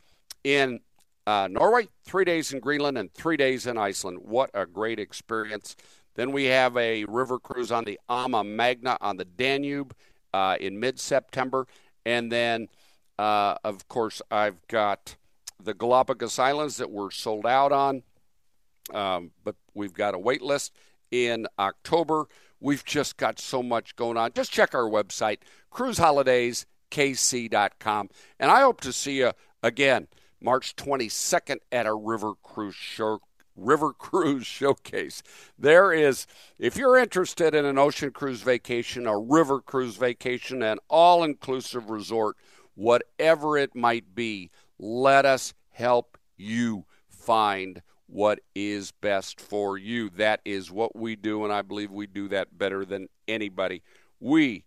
[0.43, 0.79] in
[1.25, 4.19] uh, Norway, three days in Greenland, and three days in Iceland.
[4.21, 5.75] What a great experience.
[6.15, 9.95] Then we have a river cruise on the AmaMagna on the Danube
[10.33, 11.67] uh, in mid September.
[12.05, 12.67] And then,
[13.17, 15.15] uh, of course, I've got
[15.63, 18.03] the Galapagos Islands that we're sold out on,
[18.93, 20.73] um, but we've got a wait list
[21.11, 22.25] in October.
[22.59, 24.33] We've just got so much going on.
[24.33, 25.37] Just check our website,
[25.73, 28.09] cruiseholidays.kc.com.
[28.39, 29.31] And I hope to see you
[29.63, 30.07] again
[30.41, 33.21] March 22nd at a River Cruise show,
[33.55, 35.21] River Cruise Showcase.
[35.57, 36.25] There is,
[36.57, 41.89] if you're interested in an ocean cruise vacation, a river cruise vacation, an all inclusive
[41.89, 42.37] resort,
[42.75, 44.49] whatever it might be,
[44.81, 50.09] let us help you find what is best for you.
[50.09, 53.83] That is what we do, and I believe we do that better than anybody.
[54.19, 54.65] We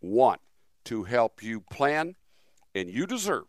[0.00, 0.40] want
[0.84, 2.14] to help you plan,
[2.74, 3.44] and you deserve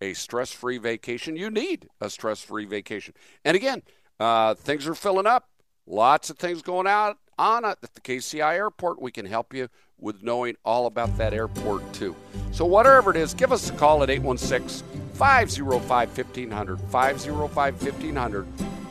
[0.00, 1.36] a stress free vacation.
[1.36, 3.14] You need a stress free vacation.
[3.44, 3.82] And again,
[4.18, 5.48] uh, things are filling up.
[5.86, 9.02] Lots of things going out on at the KCI airport.
[9.02, 12.16] We can help you with knowing all about that airport too.
[12.52, 18.46] So whatever it is, give us a call at 816 505 1500, 505 1500,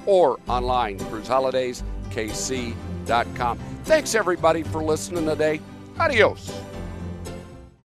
[0.06, 3.60] or online, cruiseholidayskc.com.
[3.84, 5.60] Thanks everybody for listening today.
[6.00, 6.71] Adios.